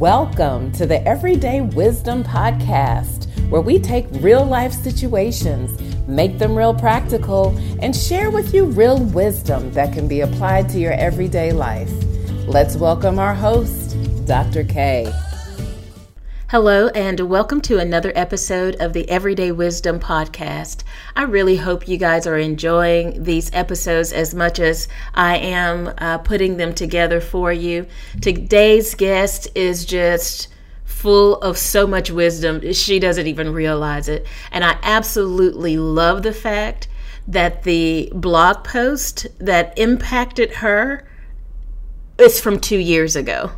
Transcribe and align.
Welcome 0.00 0.72
to 0.72 0.86
the 0.86 1.06
Everyday 1.06 1.60
Wisdom 1.60 2.24
Podcast, 2.24 3.28
where 3.50 3.60
we 3.60 3.78
take 3.78 4.06
real 4.12 4.46
life 4.46 4.72
situations, 4.72 5.78
make 6.08 6.38
them 6.38 6.56
real 6.56 6.72
practical, 6.72 7.54
and 7.82 7.94
share 7.94 8.30
with 8.30 8.54
you 8.54 8.64
real 8.64 8.98
wisdom 8.98 9.70
that 9.74 9.92
can 9.92 10.08
be 10.08 10.22
applied 10.22 10.70
to 10.70 10.78
your 10.78 10.94
everyday 10.94 11.52
life. 11.52 11.92
Let's 12.46 12.76
welcome 12.76 13.18
our 13.18 13.34
host, 13.34 13.94
Dr. 14.24 14.64
K. 14.64 15.12
Hello, 16.50 16.88
and 16.96 17.20
welcome 17.20 17.60
to 17.60 17.78
another 17.78 18.10
episode 18.16 18.74
of 18.80 18.92
the 18.92 19.08
Everyday 19.08 19.52
Wisdom 19.52 20.00
Podcast. 20.00 20.82
I 21.14 21.22
really 21.22 21.58
hope 21.58 21.86
you 21.86 21.96
guys 21.96 22.26
are 22.26 22.36
enjoying 22.36 23.22
these 23.22 23.52
episodes 23.52 24.12
as 24.12 24.34
much 24.34 24.58
as 24.58 24.88
I 25.14 25.36
am 25.36 25.94
uh, 25.98 26.18
putting 26.18 26.56
them 26.56 26.74
together 26.74 27.20
for 27.20 27.52
you. 27.52 27.86
Today's 28.20 28.96
guest 28.96 29.46
is 29.54 29.84
just 29.86 30.48
full 30.84 31.36
of 31.36 31.56
so 31.56 31.86
much 31.86 32.10
wisdom, 32.10 32.72
she 32.72 32.98
doesn't 32.98 33.28
even 33.28 33.52
realize 33.52 34.08
it. 34.08 34.26
And 34.50 34.64
I 34.64 34.76
absolutely 34.82 35.76
love 35.76 36.24
the 36.24 36.32
fact 36.32 36.88
that 37.28 37.62
the 37.62 38.10
blog 38.12 38.64
post 38.64 39.28
that 39.38 39.78
impacted 39.78 40.54
her 40.54 41.06
is 42.18 42.40
from 42.40 42.58
two 42.58 42.78
years 42.78 43.14
ago. 43.14 43.52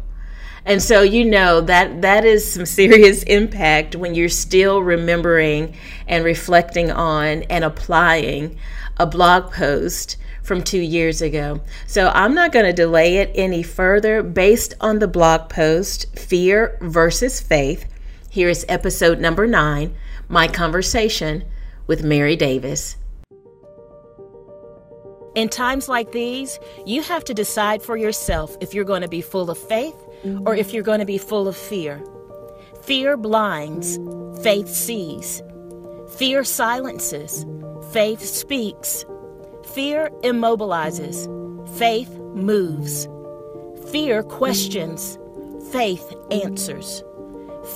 And 0.64 0.80
so 0.82 1.02
you 1.02 1.24
know 1.24 1.60
that 1.60 2.02
that 2.02 2.24
is 2.24 2.50
some 2.50 2.66
serious 2.66 3.22
impact 3.24 3.96
when 3.96 4.14
you're 4.14 4.28
still 4.28 4.82
remembering 4.82 5.74
and 6.06 6.24
reflecting 6.24 6.90
on 6.90 7.42
and 7.44 7.64
applying 7.64 8.56
a 8.98 9.06
blog 9.06 9.52
post 9.52 10.16
from 10.42 10.62
2 10.62 10.78
years 10.78 11.22
ago. 11.22 11.60
So 11.86 12.08
I'm 12.08 12.34
not 12.34 12.52
going 12.52 12.66
to 12.66 12.72
delay 12.72 13.18
it 13.18 13.30
any 13.34 13.62
further 13.62 14.22
based 14.22 14.74
on 14.80 14.98
the 14.98 15.08
blog 15.08 15.48
post 15.48 16.18
Fear 16.18 16.78
versus 16.80 17.40
Faith. 17.40 17.86
Here 18.30 18.48
is 18.48 18.64
episode 18.68 19.20
number 19.20 19.46
9, 19.46 19.94
my 20.28 20.48
conversation 20.48 21.44
with 21.86 22.02
Mary 22.02 22.36
Davis. 22.36 22.96
In 25.34 25.48
times 25.48 25.88
like 25.88 26.12
these, 26.12 26.58
you 26.84 27.02
have 27.02 27.24
to 27.24 27.34
decide 27.34 27.82
for 27.82 27.96
yourself 27.96 28.56
if 28.60 28.74
you're 28.74 28.84
going 28.84 29.00
to 29.00 29.08
be 29.08 29.22
full 29.22 29.50
of 29.50 29.56
faith 29.56 29.96
or 30.46 30.54
if 30.54 30.72
you're 30.72 30.82
going 30.82 31.00
to 31.00 31.06
be 31.06 31.18
full 31.18 31.48
of 31.48 31.56
fear. 31.56 32.02
Fear 32.82 33.16
blinds, 33.16 33.98
faith 34.42 34.68
sees. 34.68 35.42
Fear 36.16 36.44
silences, 36.44 37.46
faith 37.92 38.20
speaks. 38.20 39.04
Fear 39.74 40.10
immobilizes, 40.22 41.28
faith 41.78 42.10
moves. 42.34 43.08
Fear 43.90 44.22
questions, 44.24 45.18
faith 45.70 46.14
answers. 46.30 47.02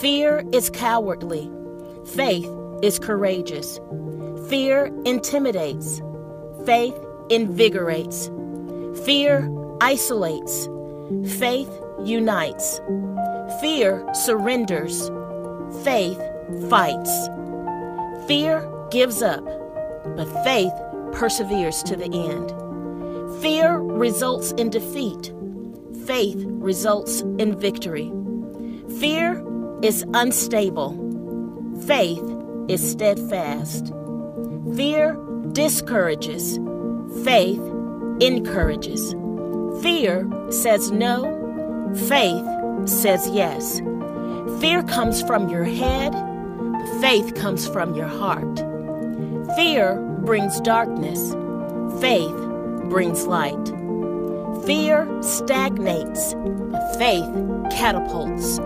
Fear 0.00 0.44
is 0.52 0.70
cowardly, 0.70 1.50
faith 2.14 2.48
is 2.82 2.98
courageous. 2.98 3.80
Fear 4.48 4.92
intimidates, 5.04 6.00
faith 6.64 6.94
invigorates. 7.30 8.30
Fear 9.04 9.50
isolates, 9.80 10.68
faith 11.38 11.70
unites. 12.04 12.80
Fear 13.60 14.06
surrenders. 14.14 15.10
Faith 15.82 16.20
fights. 16.68 17.28
Fear 18.26 18.68
gives 18.90 19.22
up, 19.22 19.44
but 20.16 20.26
faith 20.44 20.72
perseveres 21.12 21.82
to 21.84 21.96
the 21.96 22.04
end. 22.04 22.52
Fear 23.40 23.78
results 23.78 24.52
in 24.52 24.70
defeat. 24.70 25.32
Faith 26.06 26.44
results 26.46 27.20
in 27.38 27.58
victory. 27.58 28.12
Fear 28.98 29.44
is 29.82 30.04
unstable. 30.14 30.92
Faith 31.86 32.24
is 32.68 32.90
steadfast. 32.90 33.92
Fear 34.74 35.18
discourages. 35.52 36.58
Faith 37.24 37.60
encourages. 38.20 39.14
Fear 39.82 40.28
says 40.50 40.90
no 40.90 41.35
Faith 41.94 42.44
says 42.88 43.28
yes. 43.30 43.80
Fear 44.60 44.82
comes 44.84 45.22
from 45.22 45.48
your 45.48 45.64
head, 45.64 46.14
faith 47.00 47.34
comes 47.34 47.68
from 47.68 47.94
your 47.94 48.06
heart. 48.06 48.58
Fear 49.56 49.96
brings 50.24 50.60
darkness, 50.60 51.34
faith 52.00 52.36
brings 52.88 53.26
light. 53.26 53.66
Fear 54.64 55.06
stagnates, 55.22 56.32
faith 56.98 57.28
catapults. 57.70 58.58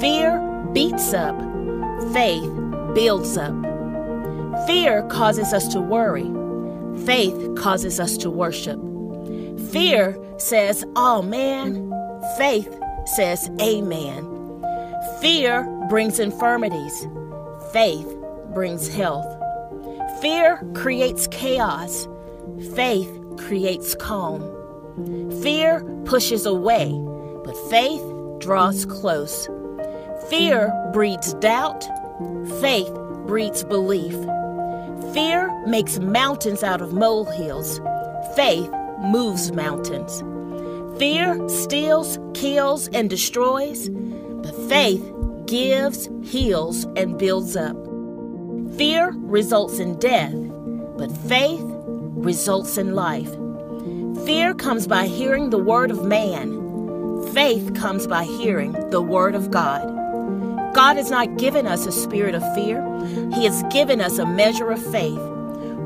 Fear 0.00 0.40
beats 0.72 1.12
up, 1.12 1.38
faith 2.12 2.50
builds 2.94 3.36
up. 3.36 3.54
Fear 4.66 5.02
causes 5.04 5.52
us 5.52 5.68
to 5.68 5.80
worry, 5.80 6.30
faith 7.04 7.54
causes 7.56 8.00
us 8.00 8.16
to 8.18 8.30
worship. 8.30 8.80
Fear 9.70 10.18
says, 10.38 10.84
oh 10.96 11.22
man, 11.22 11.91
Faith 12.36 12.78
says, 13.04 13.50
Amen. 13.60 14.28
Fear 15.20 15.64
brings 15.88 16.18
infirmities, 16.18 17.06
faith 17.72 18.06
brings 18.54 18.88
health. 18.88 19.26
Fear 20.20 20.62
creates 20.74 21.26
chaos, 21.28 22.08
faith 22.74 23.10
creates 23.38 23.94
calm. 23.96 24.40
Fear 25.42 25.82
pushes 26.04 26.46
away, 26.46 26.92
but 27.44 27.56
faith 27.70 28.02
draws 28.38 28.86
close. 28.86 29.48
Fear 30.28 30.72
breeds 30.92 31.34
doubt, 31.34 31.84
faith 32.60 32.92
breeds 33.26 33.64
belief. 33.64 34.14
Fear 35.12 35.50
makes 35.66 35.98
mountains 35.98 36.62
out 36.62 36.80
of 36.80 36.92
molehills, 36.92 37.80
faith 38.34 38.70
moves 39.00 39.52
mountains. 39.52 40.22
Fear 40.98 41.48
steals, 41.48 42.18
kills, 42.34 42.88
and 42.88 43.08
destroys, 43.08 43.88
but 43.88 44.54
faith 44.68 45.02
gives, 45.46 46.08
heals, 46.22 46.84
and 46.96 47.18
builds 47.18 47.56
up. 47.56 47.76
Fear 48.76 49.12
results 49.16 49.78
in 49.78 49.98
death, 49.98 50.34
but 50.96 51.10
faith 51.28 51.62
results 51.64 52.78
in 52.78 52.94
life. 52.94 53.30
Fear 54.24 54.54
comes 54.54 54.86
by 54.86 55.06
hearing 55.06 55.50
the 55.50 55.58
word 55.58 55.90
of 55.90 56.04
man. 56.04 56.60
Faith 57.32 57.74
comes 57.74 58.06
by 58.06 58.24
hearing 58.24 58.72
the 58.90 59.02
word 59.02 59.34
of 59.34 59.50
God. 59.50 59.82
God 60.74 60.96
has 60.96 61.10
not 61.10 61.36
given 61.38 61.66
us 61.66 61.86
a 61.86 61.92
spirit 61.92 62.34
of 62.34 62.54
fear, 62.54 62.82
He 63.34 63.44
has 63.44 63.62
given 63.72 64.00
us 64.00 64.18
a 64.18 64.26
measure 64.26 64.70
of 64.70 64.82
faith. 64.92 65.20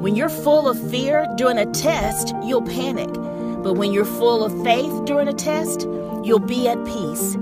When 0.00 0.14
you're 0.14 0.28
full 0.28 0.68
of 0.68 0.90
fear 0.90 1.26
during 1.36 1.58
a 1.58 1.66
test, 1.72 2.34
you'll 2.44 2.62
panic. 2.62 3.08
But 3.62 3.74
when 3.74 3.92
you're 3.92 4.04
full 4.04 4.44
of 4.44 4.52
faith 4.64 5.04
during 5.04 5.28
a 5.28 5.32
test, 5.32 5.82
you'll 6.24 6.38
be 6.38 6.68
at 6.68 6.84
peace. 6.84 7.34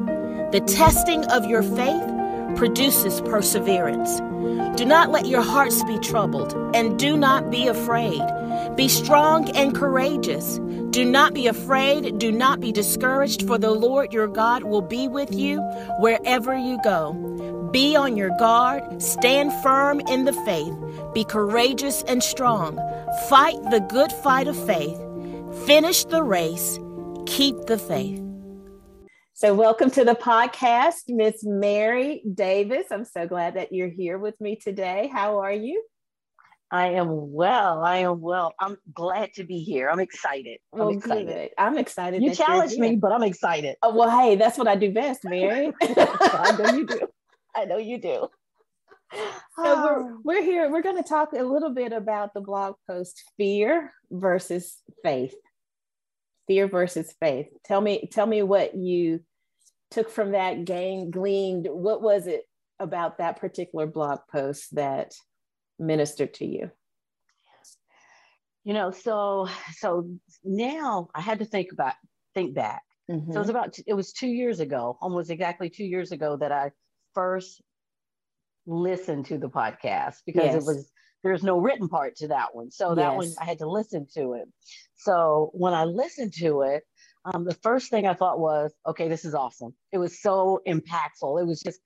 The 0.52 0.62
testing 0.66 1.24
of 1.26 1.44
your 1.46 1.62
faith 1.62 2.56
produces 2.56 3.20
perseverance. 3.22 4.20
Do 4.78 4.84
not 4.84 5.10
let 5.10 5.26
your 5.26 5.42
hearts 5.42 5.82
be 5.84 5.98
troubled, 5.98 6.52
and 6.74 6.98
do 6.98 7.16
not 7.16 7.50
be 7.50 7.66
afraid. 7.66 8.22
Be 8.76 8.88
strong 8.88 9.50
and 9.50 9.74
courageous. 9.74 10.58
Do 10.90 11.04
not 11.04 11.34
be 11.34 11.48
afraid, 11.48 12.18
do 12.18 12.30
not 12.30 12.60
be 12.60 12.70
discouraged, 12.70 13.46
for 13.46 13.58
the 13.58 13.72
Lord 13.72 14.12
your 14.12 14.28
God 14.28 14.62
will 14.62 14.82
be 14.82 15.08
with 15.08 15.34
you 15.34 15.60
wherever 15.98 16.56
you 16.56 16.78
go. 16.84 17.12
Be 17.72 17.96
on 17.96 18.16
your 18.16 18.30
guard, 18.38 19.02
stand 19.02 19.52
firm 19.62 20.00
in 20.08 20.24
the 20.24 20.32
faith, 20.32 20.72
be 21.12 21.24
courageous 21.24 22.04
and 22.04 22.22
strong. 22.22 22.76
Fight 23.28 23.60
the 23.70 23.80
good 23.80 24.12
fight 24.12 24.46
of 24.46 24.56
faith. 24.66 25.03
Finish 25.62 26.04
the 26.04 26.22
race, 26.22 26.78
keep 27.24 27.56
the 27.64 27.78
faith. 27.78 28.22
So, 29.32 29.54
welcome 29.54 29.90
to 29.92 30.04
the 30.04 30.14
podcast, 30.14 31.04
Miss 31.08 31.42
Mary 31.42 32.22
Davis. 32.34 32.88
I'm 32.90 33.06
so 33.06 33.26
glad 33.26 33.54
that 33.54 33.72
you're 33.72 33.88
here 33.88 34.18
with 34.18 34.38
me 34.42 34.56
today. 34.56 35.08
How 35.10 35.38
are 35.38 35.52
you? 35.52 35.82
I 36.70 36.88
am 36.88 37.32
well. 37.32 37.82
I 37.82 37.98
am 37.98 38.20
well. 38.20 38.52
I'm 38.60 38.76
glad 38.92 39.32
to 39.36 39.44
be 39.44 39.60
here. 39.60 39.88
I'm 39.88 40.00
excited. 40.00 40.58
I'm 40.74 40.80
well, 40.80 40.88
excited. 40.90 41.28
Good. 41.28 41.50
I'm 41.56 41.78
excited. 41.78 42.22
You 42.22 42.34
challenged 42.34 42.78
me, 42.78 42.96
but 42.96 43.12
I'm 43.12 43.22
excited. 43.22 43.76
Oh, 43.82 43.94
well, 43.94 44.10
hey, 44.10 44.36
that's 44.36 44.58
what 44.58 44.68
I 44.68 44.76
do 44.76 44.92
best, 44.92 45.24
Mary. 45.24 45.72
I 45.82 46.56
know 46.58 46.74
you 46.74 46.86
do. 46.86 47.00
I 47.56 47.64
know 47.64 47.78
you 47.78 47.98
do. 47.98 48.28
So 49.56 49.62
we're 49.62 50.12
ah. 50.12 50.16
we're 50.24 50.42
here. 50.42 50.70
We're 50.70 50.82
going 50.82 51.02
to 51.02 51.08
talk 51.08 51.32
a 51.32 51.42
little 51.42 51.72
bit 51.72 51.92
about 51.92 52.34
the 52.34 52.40
blog 52.40 52.74
post 52.86 53.22
"Fear 53.38 53.92
versus 54.10 54.76
Faith." 55.02 55.34
Fear 56.46 56.68
versus 56.68 57.14
faith 57.20 57.46
tell 57.64 57.80
me 57.80 58.08
tell 58.12 58.26
me 58.26 58.42
what 58.42 58.74
you 58.74 59.20
took 59.90 60.10
from 60.10 60.32
that 60.32 60.64
game 60.64 61.10
gleaned 61.10 61.66
what 61.70 62.02
was 62.02 62.26
it 62.26 62.44
about 62.80 63.18
that 63.18 63.38
particular 63.38 63.86
blog 63.86 64.18
post 64.30 64.74
that 64.74 65.12
ministered 65.78 66.34
to 66.34 66.44
you 66.44 66.70
you 68.64 68.74
know 68.74 68.90
so 68.90 69.48
so 69.76 70.08
now 70.42 71.08
i 71.14 71.20
had 71.20 71.38
to 71.38 71.44
think 71.44 71.72
about 71.72 71.94
think 72.34 72.54
back 72.54 72.82
Mm-hmm. 73.10 73.32
So 73.32 73.36
it 73.36 73.40
was 73.40 73.48
about 73.50 73.76
it 73.86 73.94
was 73.94 74.12
two 74.12 74.28
years 74.28 74.60
ago, 74.60 74.96
almost 75.00 75.30
exactly 75.30 75.68
two 75.68 75.84
years 75.84 76.12
ago 76.12 76.36
that 76.36 76.52
I 76.52 76.70
first 77.14 77.62
listened 78.66 79.26
to 79.26 79.38
the 79.38 79.48
podcast 79.48 80.16
because 80.24 80.44
yes. 80.44 80.54
it 80.54 80.64
was 80.64 80.90
there's 81.24 81.42
no 81.42 81.58
written 81.58 81.88
part 81.88 82.16
to 82.16 82.28
that 82.28 82.54
one. 82.54 82.70
So 82.70 82.94
that 82.94 83.12
yes. 83.12 83.16
one 83.16 83.28
I 83.40 83.44
had 83.44 83.58
to 83.58 83.68
listen 83.68 84.06
to 84.14 84.34
it. 84.34 84.44
So 84.96 85.50
when 85.54 85.74
I 85.74 85.84
listened 85.84 86.34
to 86.34 86.62
it, 86.62 86.84
um, 87.24 87.44
the 87.44 87.54
first 87.54 87.90
thing 87.90 88.06
I 88.06 88.14
thought 88.14 88.38
was, 88.38 88.72
okay, 88.86 89.08
this 89.08 89.24
is 89.24 89.34
awesome. 89.34 89.74
It 89.90 89.98
was 89.98 90.20
so 90.20 90.60
impactful. 90.68 91.40
It 91.40 91.46
was 91.46 91.62
just 91.62 91.80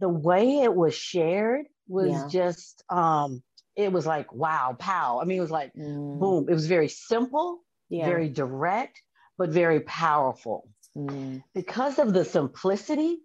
the 0.00 0.08
way 0.08 0.58
it 0.60 0.74
was 0.74 0.94
shared 0.94 1.66
was 1.88 2.10
yeah. 2.10 2.28
just 2.28 2.82
um, 2.90 3.42
it 3.76 3.92
was 3.92 4.06
like 4.06 4.32
wow, 4.32 4.76
pow. 4.78 5.20
I 5.22 5.24
mean, 5.24 5.38
it 5.38 5.42
was 5.42 5.50
like 5.50 5.72
mm. 5.74 6.18
boom. 6.18 6.46
It 6.48 6.52
was 6.52 6.66
very 6.66 6.88
simple, 6.88 7.60
yeah. 7.88 8.06
very 8.06 8.28
direct, 8.28 9.00
but 9.38 9.50
very 9.50 9.80
powerful. 9.80 10.68
Mm. 10.96 11.44
Because 11.54 11.98
of 11.98 12.12
the 12.12 12.24
simplicity, 12.24 13.18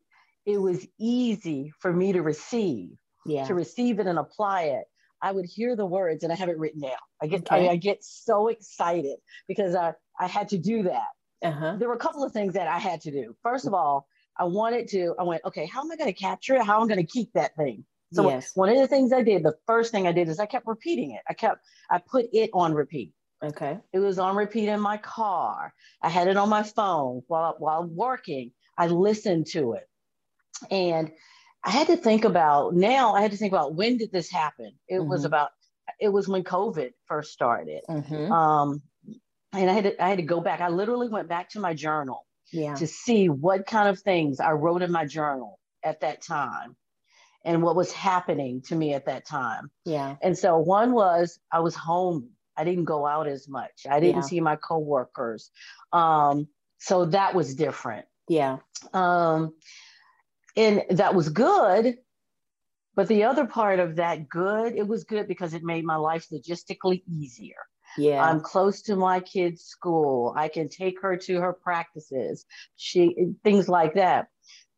it 0.45 0.59
was 0.59 0.85
easy 0.99 1.71
for 1.79 1.91
me 1.91 2.13
to 2.13 2.21
receive, 2.21 2.89
yeah. 3.25 3.45
to 3.47 3.55
receive 3.55 3.99
it 3.99 4.07
and 4.07 4.19
apply 4.19 4.63
it. 4.63 4.85
I 5.21 5.31
would 5.31 5.45
hear 5.45 5.75
the 5.75 5.85
words 5.85 6.23
and 6.23 6.31
I 6.31 6.35
have 6.35 6.49
it 6.49 6.57
written 6.57 6.81
down. 6.81 6.91
I 7.21 7.27
get 7.27 7.41
okay. 7.41 7.67
I, 7.67 7.73
I, 7.73 7.75
get 7.75 8.03
so 8.03 8.47
excited 8.47 9.17
because 9.47 9.75
I, 9.75 9.93
I 10.19 10.27
had 10.27 10.49
to 10.49 10.57
do 10.57 10.83
that. 10.83 11.07
Uh-huh. 11.43 11.75
There 11.77 11.87
were 11.87 11.95
a 11.95 11.99
couple 11.99 12.23
of 12.23 12.31
things 12.31 12.53
that 12.53 12.67
I 12.67 12.79
had 12.79 13.01
to 13.01 13.11
do. 13.11 13.35
First 13.43 13.65
of 13.65 13.73
all, 13.73 14.07
I 14.37 14.45
wanted 14.45 14.87
to, 14.89 15.15
I 15.19 15.23
went, 15.23 15.43
okay, 15.45 15.65
how 15.65 15.81
am 15.81 15.91
I 15.91 15.95
going 15.95 16.11
to 16.11 16.19
capture 16.19 16.55
it? 16.55 16.63
How 16.63 16.77
am 16.77 16.83
I 16.83 16.95
going 16.95 17.05
to 17.05 17.11
keep 17.11 17.31
that 17.33 17.55
thing? 17.55 17.85
So 18.13 18.29
yes. 18.29 18.51
one 18.55 18.69
of 18.69 18.77
the 18.77 18.87
things 18.87 19.13
I 19.13 19.21
did, 19.21 19.43
the 19.43 19.55
first 19.65 19.91
thing 19.91 20.07
I 20.07 20.11
did 20.11 20.27
is 20.27 20.39
I 20.39 20.45
kept 20.45 20.67
repeating 20.67 21.11
it. 21.11 21.21
I 21.29 21.33
kept, 21.33 21.61
I 21.89 21.99
put 21.99 22.25
it 22.33 22.49
on 22.53 22.73
repeat. 22.73 23.13
Okay. 23.43 23.77
It 23.93 23.99
was 23.99 24.19
on 24.19 24.35
repeat 24.35 24.69
in 24.69 24.79
my 24.79 24.97
car. 24.97 25.73
I 26.01 26.09
had 26.09 26.27
it 26.27 26.37
on 26.37 26.49
my 26.49 26.63
phone 26.63 27.23
while 27.27 27.55
while 27.57 27.83
working. 27.83 28.51
I 28.77 28.87
listened 28.87 29.47
to 29.53 29.73
it. 29.73 29.87
And 30.69 31.11
I 31.63 31.69
had 31.69 31.87
to 31.87 31.97
think 31.97 32.25
about 32.25 32.73
now 32.73 33.13
I 33.13 33.21
had 33.21 33.31
to 33.31 33.37
think 33.37 33.53
about 33.53 33.75
when 33.75 33.97
did 33.97 34.11
this 34.11 34.31
happen? 34.31 34.71
It 34.87 34.95
mm-hmm. 34.95 35.09
was 35.09 35.25
about 35.25 35.49
it 35.99 36.09
was 36.09 36.27
when 36.27 36.43
COVID 36.43 36.91
first 37.05 37.31
started. 37.31 37.81
Mm-hmm. 37.89 38.31
Um, 38.31 38.81
and 39.53 39.69
I 39.69 39.73
had 39.73 39.83
to 39.83 40.03
I 40.03 40.09
had 40.09 40.17
to 40.17 40.23
go 40.23 40.41
back. 40.41 40.61
I 40.61 40.69
literally 40.69 41.09
went 41.09 41.27
back 41.27 41.49
to 41.51 41.59
my 41.59 41.73
journal 41.73 42.25
yeah. 42.51 42.75
to 42.75 42.87
see 42.87 43.29
what 43.29 43.65
kind 43.65 43.89
of 43.89 43.99
things 43.99 44.39
I 44.39 44.51
wrote 44.51 44.81
in 44.81 44.91
my 44.91 45.05
journal 45.05 45.59
at 45.83 46.01
that 46.01 46.21
time 46.21 46.75
and 47.43 47.61
what 47.63 47.75
was 47.75 47.91
happening 47.91 48.61
to 48.61 48.75
me 48.75 48.93
at 48.93 49.05
that 49.05 49.25
time. 49.25 49.71
Yeah. 49.85 50.15
And 50.21 50.37
so 50.37 50.57
one 50.57 50.93
was 50.93 51.39
I 51.51 51.59
was 51.59 51.75
home. 51.75 52.29
I 52.57 52.63
didn't 52.63 52.85
go 52.85 53.05
out 53.05 53.27
as 53.27 53.47
much. 53.47 53.85
I 53.89 53.99
didn't 53.99 54.17
yeah. 54.17 54.27
see 54.27 54.39
my 54.41 54.55
coworkers. 54.55 55.49
Um, 55.93 56.47
so 56.79 57.05
that 57.05 57.33
was 57.33 57.55
different. 57.55 58.05
Yeah. 58.27 58.57
Um, 58.93 59.53
and 60.55 60.83
that 60.89 61.15
was 61.15 61.29
good. 61.29 61.95
But 62.95 63.07
the 63.07 63.23
other 63.23 63.45
part 63.45 63.79
of 63.79 63.95
that 63.95 64.27
good, 64.27 64.75
it 64.75 64.85
was 64.85 65.05
good 65.05 65.27
because 65.27 65.53
it 65.53 65.63
made 65.63 65.85
my 65.85 65.95
life 65.95 66.27
logistically 66.31 67.03
easier. 67.07 67.55
Yeah. 67.97 68.23
I'm 68.23 68.41
close 68.41 68.81
to 68.83 68.95
my 68.95 69.19
kid's 69.19 69.63
school. 69.63 70.33
I 70.37 70.47
can 70.47 70.69
take 70.69 71.01
her 71.01 71.15
to 71.17 71.39
her 71.39 71.53
practices. 71.53 72.45
She 72.75 73.33
things 73.43 73.69
like 73.69 73.95
that. 73.95 74.27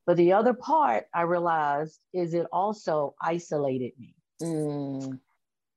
But 0.05 0.17
the 0.17 0.33
other 0.33 0.53
part 0.53 1.05
I 1.13 1.21
realized 1.21 1.99
is 2.13 2.33
it 2.33 2.47
also 2.51 3.15
isolated 3.21 3.93
me. 3.97 4.15
Mm. 4.41 5.19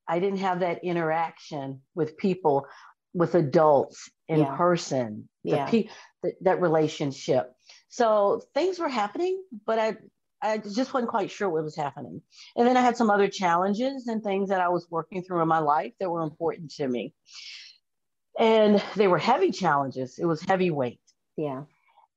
I 0.09 0.19
didn't 0.19 0.39
have 0.39 0.61
that 0.61 0.85
interaction 0.85 1.81
with 1.95 2.17
people, 2.17 2.67
with 3.15 3.35
adults 3.35 4.11
in 4.29 4.41
yeah. 4.41 4.57
person, 4.57 5.29
yeah. 5.43 5.67
Pe- 5.67 5.89
that 6.43 6.61
relationship. 6.61 7.53
So 7.97 8.43
things 8.53 8.79
were 8.79 8.91
happening, 8.91 9.43
but 9.65 9.79
I, 9.79 9.97
I 10.43 10.59
just 10.59 10.93
wasn't 10.93 11.09
quite 11.09 11.31
sure 11.31 11.49
what 11.49 11.65
was 11.65 11.75
happening. 11.75 12.21
And 12.55 12.69
then 12.69 12.77
I 12.77 12.83
had 12.83 12.95
some 12.95 13.09
other 13.09 13.27
challenges 13.27 14.07
and 14.07 14.23
things 14.23 14.51
that 14.51 14.61
I 14.61 14.69
was 14.69 14.87
working 14.91 15.23
through 15.23 15.41
in 15.41 15.49
my 15.49 15.61
life 15.61 15.95
that 15.99 16.11
were 16.11 16.21
important 16.21 16.73
to 16.73 16.87
me. 16.87 17.15
And 18.39 18.85
they 18.97 19.09
were 19.09 19.17
heavy 19.17 19.51
challenges. 19.51 20.19
It 20.19 20.27
was 20.27 20.43
heavy 20.43 20.71
weight. 20.71 21.01
Yeah. 21.39 21.63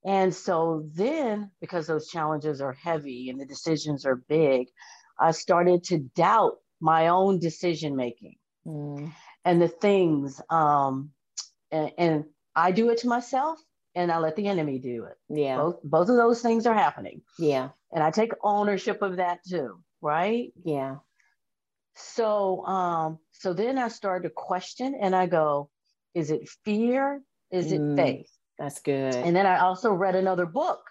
And 0.03 0.35
so 0.35 0.83
then, 0.95 1.49
because 1.61 1.87
those 1.87 2.09
challenges 2.09 2.59
are 2.59 2.73
heavy 2.73 3.29
and 3.29 3.39
the 3.39 3.45
decisions 3.45 4.05
are 4.05 4.17
big, 4.17 4.67
I 5.17 5.31
started 5.31 5.85
to 5.85 5.99
doubt 6.13 6.57
my 6.81 7.07
own 7.07 7.39
decision 7.39 7.95
making 7.95 8.35
mm. 8.67 9.13
and 9.45 9.61
the 9.61 9.69
things. 9.69 10.41
Um, 10.49 11.11
and, 11.71 11.91
and 11.97 12.25
I 12.53 12.73
do 12.73 12.89
it 12.89 12.97
to 12.99 13.07
myself 13.07 13.61
and 14.00 14.12
I 14.12 14.18
let 14.19 14.38
the 14.38 14.48
enemy 14.48 14.80
do 14.80 15.06
it. 15.06 15.18
Yeah. 15.30 15.57
Both 15.57 15.80
both 15.84 16.10
of 16.10 16.16
those 16.16 16.42
things 16.42 16.66
are 16.66 16.74
happening. 16.74 17.22
Yeah. 17.38 17.69
And 17.92 18.01
I 18.04 18.12
take 18.12 18.31
ownership 18.42 19.01
of 19.01 19.18
that 19.18 19.40
too, 19.48 19.81
right? 20.01 20.54
Yeah. 20.63 20.98
So 21.96 22.66
um 22.66 23.19
so 23.31 23.54
then 23.54 23.78
I 23.78 23.90
started 23.90 24.30
to 24.30 24.34
question 24.34 24.98
and 25.00 25.13
I 25.16 25.28
go, 25.28 25.69
is 26.16 26.31
it 26.31 26.48
fear? 26.63 27.22
Is 27.51 27.72
it 27.72 27.81
mm, 27.81 27.96
faith? 27.98 28.30
That's 28.57 28.80
good. 28.80 29.16
And 29.16 29.36
then 29.36 29.46
I 29.46 29.60
also 29.60 29.92
read 29.92 30.16
another 30.16 30.46
book, 30.46 30.81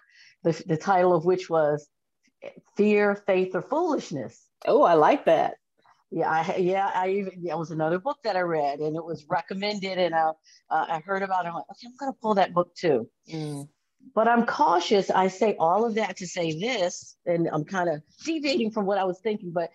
the, 0.43 0.51
the 0.65 0.77
title 0.77 1.15
of 1.15 1.25
which 1.25 1.49
was 1.49 1.87
Fear, 2.77 3.15
Faith, 3.27 3.55
or 3.55 3.61
Foolishness. 3.61 4.45
Oh, 4.65 4.83
I 4.83 4.93
like 4.93 5.25
that. 5.25 5.55
Yeah, 6.11 6.29
I, 6.29 6.55
yeah, 6.57 6.89
I 6.93 7.09
even 7.09 7.43
that 7.43 7.57
was 7.59 7.69
another 7.69 7.99
book 7.99 8.17
that 8.23 8.35
I 8.35 8.41
read, 8.41 8.79
and 8.79 8.95
it 8.95 9.05
was 9.05 9.25
recommended, 9.29 9.99
and 9.99 10.15
I, 10.15 10.29
uh, 10.71 10.85
I 10.89 11.01
heard 11.05 11.21
about 11.21 11.45
it. 11.45 11.49
I'm 11.49 11.53
like, 11.53 11.69
okay, 11.71 11.87
I'm 11.87 11.95
gonna 11.99 12.13
pull 12.19 12.35
that 12.35 12.53
book 12.53 12.73
too. 12.75 13.07
Mm. 13.31 13.67
But 14.15 14.27
I'm 14.27 14.45
cautious. 14.45 15.11
I 15.11 15.27
say 15.27 15.55
all 15.59 15.85
of 15.85 15.95
that 15.95 16.17
to 16.17 16.27
say 16.27 16.59
this, 16.59 17.15
and 17.25 17.47
I'm 17.51 17.63
kind 17.63 17.89
of 17.89 18.01
deviating 18.25 18.71
from 18.71 18.85
what 18.85 18.97
I 18.97 19.03
was 19.03 19.19
thinking, 19.19 19.51
but 19.51 19.69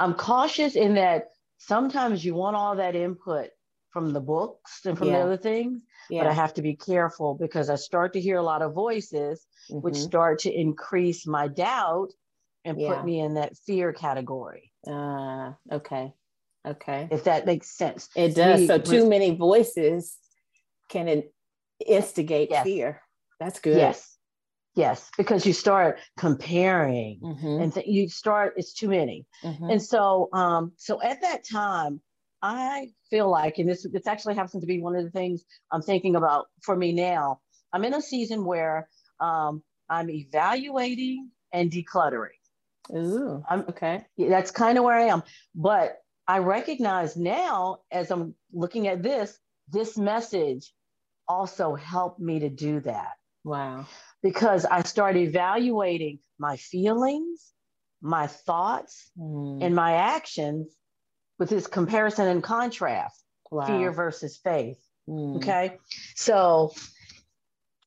I'm 0.00 0.14
cautious 0.14 0.76
in 0.76 0.94
that 0.94 1.28
sometimes 1.58 2.24
you 2.24 2.34
want 2.34 2.56
all 2.56 2.76
that 2.76 2.96
input 2.96 3.50
from 3.90 4.12
the 4.12 4.20
books 4.20 4.86
and 4.86 4.96
from 4.96 5.08
yeah. 5.08 5.18
the 5.18 5.24
other 5.24 5.36
things, 5.36 5.82
yeah. 6.08 6.22
but 6.22 6.30
I 6.30 6.32
have 6.32 6.54
to 6.54 6.62
be 6.62 6.74
careful 6.74 7.34
because 7.34 7.70
I 7.70 7.76
start 7.76 8.14
to 8.14 8.20
hear 8.20 8.38
a 8.38 8.42
lot 8.42 8.62
of 8.62 8.72
voices, 8.72 9.46
mm-hmm. 9.70 9.80
which 9.80 9.96
start 9.96 10.40
to 10.40 10.52
increase 10.52 11.26
my 11.26 11.48
doubt 11.48 12.12
and 12.64 12.80
yeah. 12.80 12.94
put 12.94 13.04
me 13.04 13.20
in 13.20 13.34
that 13.34 13.56
fear 13.66 13.92
category. 13.92 14.72
Uh, 14.86 15.52
okay. 15.72 16.12
Okay. 16.66 17.08
If 17.10 17.24
that 17.24 17.46
makes 17.46 17.76
sense. 17.76 18.08
It 18.14 18.34
does. 18.34 18.66
So 18.66 18.78
too 18.78 19.08
many 19.08 19.34
voices 19.34 20.16
can 20.90 21.22
instigate 21.86 22.50
yes. 22.50 22.64
fear. 22.64 23.00
That's 23.38 23.60
good. 23.60 23.76
Yes. 23.76 24.16
Yes, 24.76 25.10
because 25.18 25.44
you 25.44 25.52
start 25.52 25.98
comparing 26.16 27.18
mm-hmm. 27.20 27.60
and 27.60 27.74
th- 27.74 27.86
you 27.88 28.08
start 28.08 28.54
it's 28.56 28.72
too 28.72 28.88
many. 28.88 29.26
Mm-hmm. 29.42 29.70
And 29.70 29.82
so 29.82 30.28
um 30.32 30.72
so 30.76 31.02
at 31.02 31.20
that 31.22 31.44
time 31.44 32.00
I 32.40 32.90
feel 33.10 33.28
like 33.28 33.58
and 33.58 33.68
this 33.68 33.84
this 33.92 34.06
actually 34.06 34.36
happens 34.36 34.62
to 34.62 34.66
be 34.66 34.80
one 34.80 34.94
of 34.94 35.04
the 35.04 35.10
things 35.10 35.44
I'm 35.72 35.82
thinking 35.82 36.14
about 36.14 36.46
for 36.62 36.76
me 36.76 36.92
now. 36.92 37.40
I'm 37.72 37.84
in 37.84 37.94
a 37.94 38.00
season 38.00 38.44
where 38.44 38.88
um 39.18 39.62
I'm 39.88 40.08
evaluating 40.08 41.30
and 41.52 41.68
decluttering. 41.68 42.39
Ooh, 42.92 43.42
I'm, 43.48 43.60
okay. 43.68 44.04
That's 44.18 44.50
kind 44.50 44.78
of 44.78 44.84
where 44.84 44.98
I 44.98 45.06
am. 45.06 45.22
But 45.54 45.98
I 46.26 46.38
recognize 46.38 47.16
now, 47.16 47.78
as 47.90 48.10
I'm 48.10 48.34
looking 48.52 48.88
at 48.88 49.02
this, 49.02 49.36
this 49.68 49.96
message 49.96 50.72
also 51.28 51.74
helped 51.74 52.20
me 52.20 52.40
to 52.40 52.48
do 52.48 52.80
that. 52.80 53.12
Wow. 53.44 53.86
Because 54.22 54.64
I 54.64 54.82
started 54.82 55.20
evaluating 55.20 56.18
my 56.38 56.56
feelings, 56.56 57.52
my 58.02 58.26
thoughts, 58.26 59.10
mm. 59.18 59.62
and 59.62 59.74
my 59.74 59.94
actions 59.94 60.74
with 61.38 61.50
this 61.50 61.66
comparison 61.66 62.28
and 62.28 62.42
contrast 62.42 63.22
wow. 63.50 63.66
fear 63.66 63.92
versus 63.92 64.36
faith. 64.36 64.78
Mm. 65.08 65.36
Okay. 65.36 65.78
So 66.14 66.72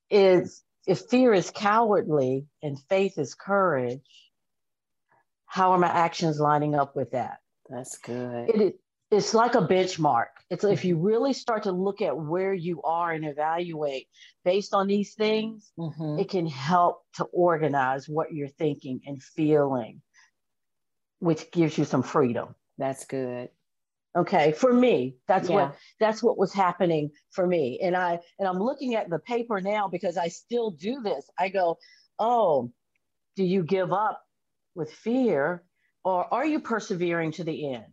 is 0.09 0.63
if 0.85 1.01
fear 1.09 1.33
is 1.33 1.51
cowardly 1.51 2.45
and 2.61 2.79
faith 2.89 3.17
is 3.17 3.35
courage, 3.35 4.01
how 5.53 5.71
are 5.71 5.77
my 5.77 5.87
actions 5.87 6.39
lining 6.39 6.73
up 6.73 6.95
with 6.95 7.11
that? 7.11 7.37
That's 7.69 7.99
good. 7.99 8.49
It, 8.49 8.79
it's 9.11 9.35
like 9.35 9.53
a 9.53 9.61
benchmark. 9.61 10.29
It's 10.49 10.63
if 10.63 10.83
you 10.83 10.97
really 10.97 11.33
start 11.33 11.61
to 11.63 11.71
look 11.71 12.01
at 12.01 12.17
where 12.17 12.55
you 12.55 12.81
are 12.81 13.11
and 13.11 13.23
evaluate 13.23 14.07
based 14.43 14.73
on 14.73 14.87
these 14.87 15.13
things, 15.13 15.71
mm-hmm. 15.77 16.17
it 16.17 16.27
can 16.27 16.47
help 16.47 17.03
to 17.17 17.25
organize 17.25 18.09
what 18.09 18.33
you're 18.33 18.47
thinking 18.47 19.01
and 19.05 19.21
feeling, 19.21 20.01
which 21.19 21.51
gives 21.51 21.77
you 21.77 21.85
some 21.85 22.01
freedom. 22.01 22.55
That's 22.79 23.05
good. 23.05 23.49
Okay, 24.15 24.53
for 24.53 24.73
me, 24.73 25.17
that's 25.27 25.49
yeah. 25.49 25.55
what 25.55 25.75
that's 25.99 26.23
what 26.23 26.39
was 26.39 26.51
happening 26.51 27.11
for 27.29 27.45
me. 27.45 27.79
And 27.79 27.95
I 27.95 28.17
and 28.39 28.47
I'm 28.47 28.57
looking 28.57 28.95
at 28.95 29.07
the 29.07 29.19
paper 29.19 29.61
now 29.61 29.87
because 29.87 30.17
I 30.17 30.29
still 30.29 30.71
do 30.71 31.01
this. 31.03 31.29
I 31.37 31.49
go, 31.49 31.77
"Oh, 32.17 32.71
do 33.35 33.43
you 33.43 33.63
give 33.63 33.93
up 33.93 34.19
with 34.75 34.91
fear, 34.91 35.63
or 36.03 36.31
are 36.33 36.45
you 36.45 36.59
persevering 36.59 37.31
to 37.33 37.43
the 37.43 37.73
end? 37.73 37.85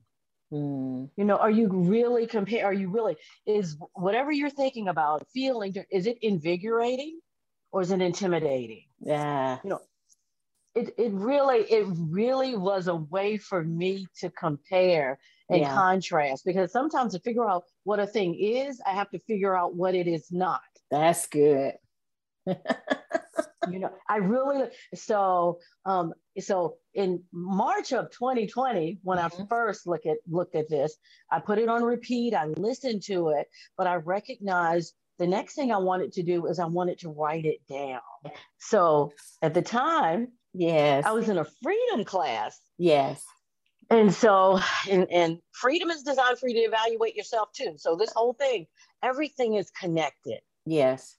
Mm. 0.52 1.10
You 1.16 1.24
know, 1.24 1.36
are 1.36 1.50
you 1.50 1.68
really 1.68 2.26
compare? 2.26 2.66
Are 2.66 2.72
you 2.72 2.90
really 2.90 3.16
is 3.46 3.76
whatever 3.94 4.32
you're 4.32 4.50
thinking 4.50 4.88
about 4.88 5.26
feeling? 5.32 5.74
Is 5.90 6.06
it 6.06 6.18
invigorating, 6.22 7.20
or 7.72 7.82
is 7.82 7.92
it 7.92 8.00
intimidating? 8.00 8.84
Yeah. 9.00 9.58
You 9.62 9.70
know, 9.70 9.80
it 10.74 10.94
it 10.98 11.12
really 11.12 11.58
it 11.58 11.86
really 11.88 12.56
was 12.56 12.88
a 12.88 12.96
way 12.96 13.36
for 13.36 13.62
me 13.62 14.06
to 14.20 14.30
compare 14.30 15.18
and 15.48 15.60
yeah. 15.60 15.74
contrast 15.74 16.44
because 16.44 16.72
sometimes 16.72 17.12
to 17.12 17.20
figure 17.20 17.48
out 17.48 17.64
what 17.84 17.98
a 17.98 18.06
thing 18.06 18.36
is, 18.38 18.80
I 18.86 18.90
have 18.90 19.10
to 19.10 19.18
figure 19.20 19.56
out 19.56 19.74
what 19.74 19.94
it 19.94 20.06
is 20.06 20.28
not. 20.30 20.60
That's 20.90 21.26
good. 21.26 21.74
you 23.68 23.78
know, 23.78 23.90
I 24.08 24.16
really 24.16 24.68
so 24.94 25.58
um 25.84 26.12
so 26.38 26.76
in 26.94 27.22
March 27.32 27.92
of 27.92 28.10
2020, 28.10 29.00
when 29.02 29.18
mm-hmm. 29.18 29.42
I 29.42 29.46
first 29.46 29.86
look 29.86 30.06
at 30.06 30.18
looked 30.28 30.54
at 30.54 30.68
this, 30.68 30.96
I 31.30 31.40
put 31.40 31.58
it 31.58 31.68
on 31.68 31.82
repeat, 31.82 32.34
I 32.34 32.46
listened 32.46 33.02
to 33.04 33.30
it, 33.30 33.48
but 33.76 33.86
I 33.86 33.96
recognized 33.96 34.94
the 35.18 35.26
next 35.26 35.54
thing 35.54 35.70
I 35.70 35.78
wanted 35.78 36.12
to 36.12 36.22
do 36.22 36.46
is 36.46 36.58
I 36.58 36.64
wanted 36.64 36.98
to 37.00 37.10
write 37.10 37.44
it 37.44 37.60
down. 37.68 38.00
So 38.58 39.12
at 39.42 39.52
the 39.52 39.62
time, 39.62 40.28
yes, 40.54 41.04
I 41.04 41.12
was 41.12 41.28
in 41.28 41.36
a 41.36 41.46
freedom 41.62 42.04
class. 42.04 42.58
Yes. 42.78 43.22
And 43.90 44.14
so, 44.14 44.60
and, 44.88 45.10
and 45.10 45.38
freedom 45.52 45.90
is 45.90 46.04
designed 46.04 46.38
for 46.38 46.48
you 46.48 46.54
to 46.54 46.60
evaluate 46.60 47.16
yourself 47.16 47.50
too. 47.52 47.74
So 47.76 47.96
this 47.96 48.12
whole 48.12 48.32
thing, 48.32 48.66
everything 49.02 49.54
is 49.54 49.70
connected. 49.72 50.38
Yes 50.64 51.16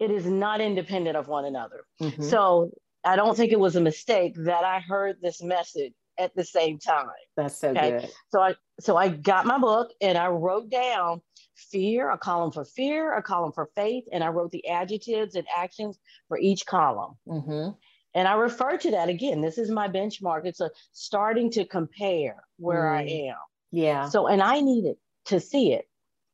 it 0.00 0.10
is 0.10 0.26
not 0.26 0.60
independent 0.60 1.16
of 1.16 1.28
one 1.28 1.44
another. 1.44 1.84
Mm-hmm. 2.00 2.22
So 2.22 2.70
I 3.04 3.16
don't 3.16 3.36
think 3.36 3.52
it 3.52 3.60
was 3.60 3.76
a 3.76 3.80
mistake 3.80 4.34
that 4.38 4.64
I 4.64 4.80
heard 4.80 5.16
this 5.22 5.42
message 5.42 5.92
at 6.18 6.34
the 6.34 6.44
same 6.44 6.78
time. 6.78 7.06
That's 7.36 7.56
so 7.56 7.70
okay? 7.70 8.00
good. 8.00 8.10
So 8.30 8.40
I 8.40 8.54
so 8.80 8.96
I 8.96 9.08
got 9.08 9.46
my 9.46 9.58
book 9.58 9.90
and 10.00 10.18
I 10.18 10.28
wrote 10.28 10.70
down 10.70 11.20
fear, 11.54 12.10
a 12.10 12.18
column 12.18 12.50
for 12.50 12.64
fear, 12.64 13.16
a 13.16 13.22
column 13.22 13.52
for 13.52 13.68
faith, 13.76 14.04
and 14.12 14.24
I 14.24 14.28
wrote 14.28 14.50
the 14.50 14.66
adjectives 14.68 15.34
and 15.34 15.46
actions 15.56 15.98
for 16.28 16.38
each 16.38 16.66
column. 16.66 17.14
Mm-hmm. 17.28 17.70
And 18.14 18.26
I 18.26 18.34
refer 18.34 18.76
to 18.76 18.90
that 18.92 19.08
again. 19.08 19.40
This 19.40 19.58
is 19.58 19.70
my 19.70 19.88
benchmark. 19.88 20.44
It's 20.44 20.60
a 20.60 20.70
starting 20.92 21.50
to 21.52 21.64
compare 21.64 22.42
where 22.56 22.84
mm. 22.84 22.96
I 22.96 23.02
am. 23.28 23.36
Yeah. 23.70 24.08
So 24.08 24.26
and 24.26 24.42
I 24.42 24.60
needed 24.60 24.96
to 25.26 25.40
see 25.40 25.72
it 25.72 25.86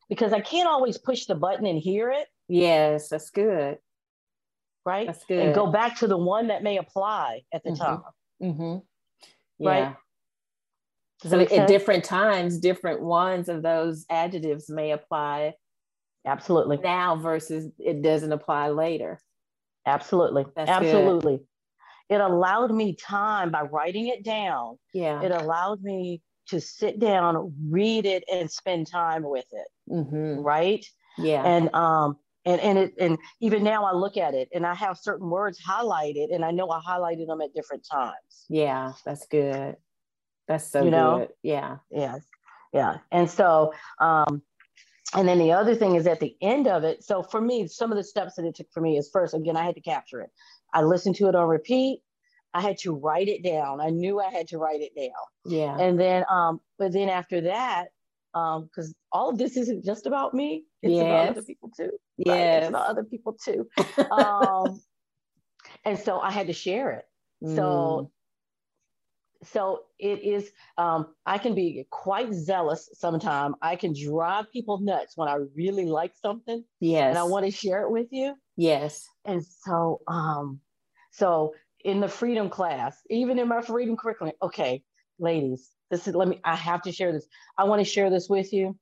because 0.09 0.33
I 0.33 0.41
can't 0.41 0.69
always 0.69 0.99
push 0.99 1.27
the 1.27 1.35
button 1.35 1.67
and 1.67 1.79
hear 1.79 2.11
it. 2.11 2.29
Yes, 2.49 3.09
that's 3.09 3.31
good. 3.31 3.79
Right? 4.85 5.07
That's 5.07 5.25
good. 5.25 5.47
And 5.47 5.55
go 5.55 5.67
back 5.67 5.97
to 5.99 6.07
the 6.07 6.17
one 6.17 6.49
that 6.49 6.63
may 6.63 6.79
apply 6.79 7.43
at 7.53 7.65
the 7.65 7.71
mm-hmm. 7.71 7.83
time. 7.83 8.03
Mm-hmm. 8.43 8.77
Yeah. 9.59 9.71
Right? 9.71 9.97
so 11.23 11.41
at 11.41 11.67
different 11.67 12.05
times, 12.05 12.59
different 12.59 13.01
ones 13.01 13.49
of 13.49 13.63
those 13.63 14.05
adjectives 14.11 14.69
may 14.69 14.93
apply. 14.93 15.55
Absolutely. 16.25 16.77
Now 16.79 17.17
versus 17.17 17.71
it 17.79 18.03
doesn't 18.03 18.33
apply 18.33 18.69
later. 18.71 19.19
Absolutely. 19.87 20.45
That's 20.55 20.71
Absolutely. 20.71 21.39
Good. 21.39 21.47
It 22.09 22.21
allowed 22.21 22.73
me 22.73 22.95
time 22.95 23.51
by 23.51 23.63
writing 23.63 24.09
it 24.09 24.23
down. 24.23 24.79
Yeah. 24.93 25.23
It 25.23 25.33
allowed 25.33 25.83
me 25.83 26.23
to 26.49 26.61
sit 26.61 27.01
down, 27.01 27.53
read 27.69 28.07
it, 28.07 28.25
and 28.33 28.51
spend 28.51 28.87
time 28.87 29.23
with 29.29 29.47
it. 29.51 29.69
Mm-hmm. 29.91 30.41
Right. 30.41 30.85
Yeah. 31.19 31.45
And 31.45 31.75
um, 31.75 32.17
and 32.47 32.61
and 32.61 32.79
it 32.79 32.95
and 32.99 33.19
even 33.41 33.63
now 33.63 33.85
I 33.85 33.93
look 33.93 34.17
at 34.17 34.33
it 34.33 34.49
and 34.55 34.65
I 34.65 34.75
have 34.75 34.97
certain 34.97 35.29
words 35.29 35.61
highlighted 35.61 36.35
and 36.35 36.45
I 36.45 36.53
know 36.53 36.71
I 36.71 36.81
highlighted 36.81 37.27
them 37.27 37.41
at 37.41 37.53
different 37.53 37.87
times. 37.91 38.47
Yeah, 38.49 38.93
that's 39.05 39.27
good. 39.27 39.77
That's 40.49 40.71
so 40.71 40.85
you 40.85 40.91
know? 40.91 41.19
good. 41.19 41.29
Yeah. 41.43 41.79
Yeah. 41.91 42.19
Yeah. 42.73 42.99
And 43.11 43.29
so 43.29 43.75
um 44.01 44.43
and 45.15 45.29
then 45.29 45.39
the 45.39 45.53
other 45.53 45.75
thing 45.75 45.97
is 45.97 46.07
at 46.07 46.21
the 46.21 46.37
end 46.41 46.67
of 46.67 46.85
it. 46.85 47.03
So 47.03 47.23
for 47.23 47.41
me, 47.41 47.67
some 47.69 47.93
of 47.93 47.97
the 47.97 48.05
steps 48.05 48.35
that 48.37 48.45
it 48.45 48.55
took 48.57 48.71
for 48.73 48.81
me 48.81 48.99
is 48.99 49.09
first, 49.13 49.35
again, 49.35 49.57
I 49.57 49.65
had 49.65 49.77
to 49.77 49.81
capture 49.81 50.21
it. 50.21 50.31
I 50.73 50.83
listened 50.83 51.15
to 51.17 51.29
it 51.29 51.35
on 51.35 51.49
repeat. 51.49 52.01
I 52.53 52.61
had 52.61 52.79
to 52.79 52.93
write 52.93 53.29
it 53.29 53.45
down. 53.45 53.81
I 53.81 53.91
knew 53.91 54.21
I 54.21 54.31
had 54.31 54.49
to 54.49 54.59
write 54.59 54.81
it 54.81 54.95
down. 54.97 55.13
Yeah. 55.45 55.79
And 55.79 55.99
then, 55.99 56.25
um, 56.29 56.61
but 56.79 56.93
then 56.93 57.09
after 57.09 57.43
that, 57.43 57.89
because 58.33 58.89
um, 58.89 58.95
all 59.17 59.31
of 59.31 59.39
this 59.39 59.57
isn't 59.57 59.83
just 59.83 60.07
about 60.07 60.35
me. 60.35 60.65
It's 60.83 60.93
yes. 60.93 61.03
about 61.03 61.29
other 61.31 61.43
people 61.43 61.71
too. 61.75 61.91
Yeah, 62.19 62.33
right? 62.33 62.63
It's 62.63 62.69
about 62.69 62.89
other 62.89 63.05
people 63.05 63.37
too. 63.43 63.67
um, 64.11 64.81
and 65.85 65.99
so 65.99 66.21
I 66.21 66.31
had 66.31 66.49
to 66.49 66.53
share 66.53 66.91
it. 66.93 67.05
Mm. 67.43 67.57
So 67.57 68.11
so 69.45 69.81
it 69.99 70.23
is 70.23 70.51
um, 70.79 71.09
i 71.27 71.39
can 71.39 71.55
be 71.55 71.87
quite 71.91 72.33
zealous 72.33 72.89
sometimes 72.95 73.55
i 73.61 73.77
can 73.77 73.93
drive 73.93 74.51
people 74.51 74.81
nuts 74.81 75.17
when 75.17 75.29
i 75.29 75.37
really 75.55 75.85
like 75.85 76.13
something 76.21 76.65
yes 76.81 77.11
and 77.11 77.19
i 77.19 77.23
want 77.23 77.45
to 77.45 77.51
share 77.51 77.83
it 77.83 77.91
with 77.91 78.07
you 78.11 78.35
yes 78.57 79.07
and 79.27 79.45
so 79.45 80.01
um 80.09 80.59
so 81.13 81.53
in 81.85 82.01
the 82.01 82.09
freedom 82.09 82.49
class 82.49 82.97
even 83.11 83.39
in 83.39 83.47
my 83.47 83.61
freedom 83.61 83.95
curriculum 83.95 84.33
okay 84.43 84.83
ladies 85.19 85.71
this 85.91 86.09
is 86.09 86.15
let 86.15 86.29
me 86.29 86.41
i 86.43 86.57
have 86.57 86.81
to 86.83 86.91
share 86.91 87.13
this 87.13 87.27
i 87.59 87.65
want 87.65 87.79
to 87.79 87.85
share 87.85 88.09
this 88.09 88.29
with 88.29 88.53
you 88.55 88.77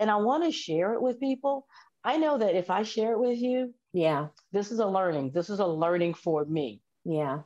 and 0.00 0.10
i 0.10 0.16
want 0.16 0.44
to 0.44 0.52
share 0.52 0.94
it 0.94 1.02
with 1.02 1.20
people 1.20 1.66
i 2.04 2.16
know 2.16 2.38
that 2.38 2.54
if 2.54 2.70
i 2.70 2.82
share 2.82 3.12
it 3.12 3.20
with 3.20 3.38
you 3.38 3.72
yeah 3.92 4.28
this 4.52 4.70
is 4.70 4.78
a 4.78 4.86
learning 4.86 5.30
this 5.32 5.50
is 5.50 5.58
a 5.58 5.66
learning 5.66 6.14
for 6.14 6.44
me 6.44 6.80
yeah 7.04 7.40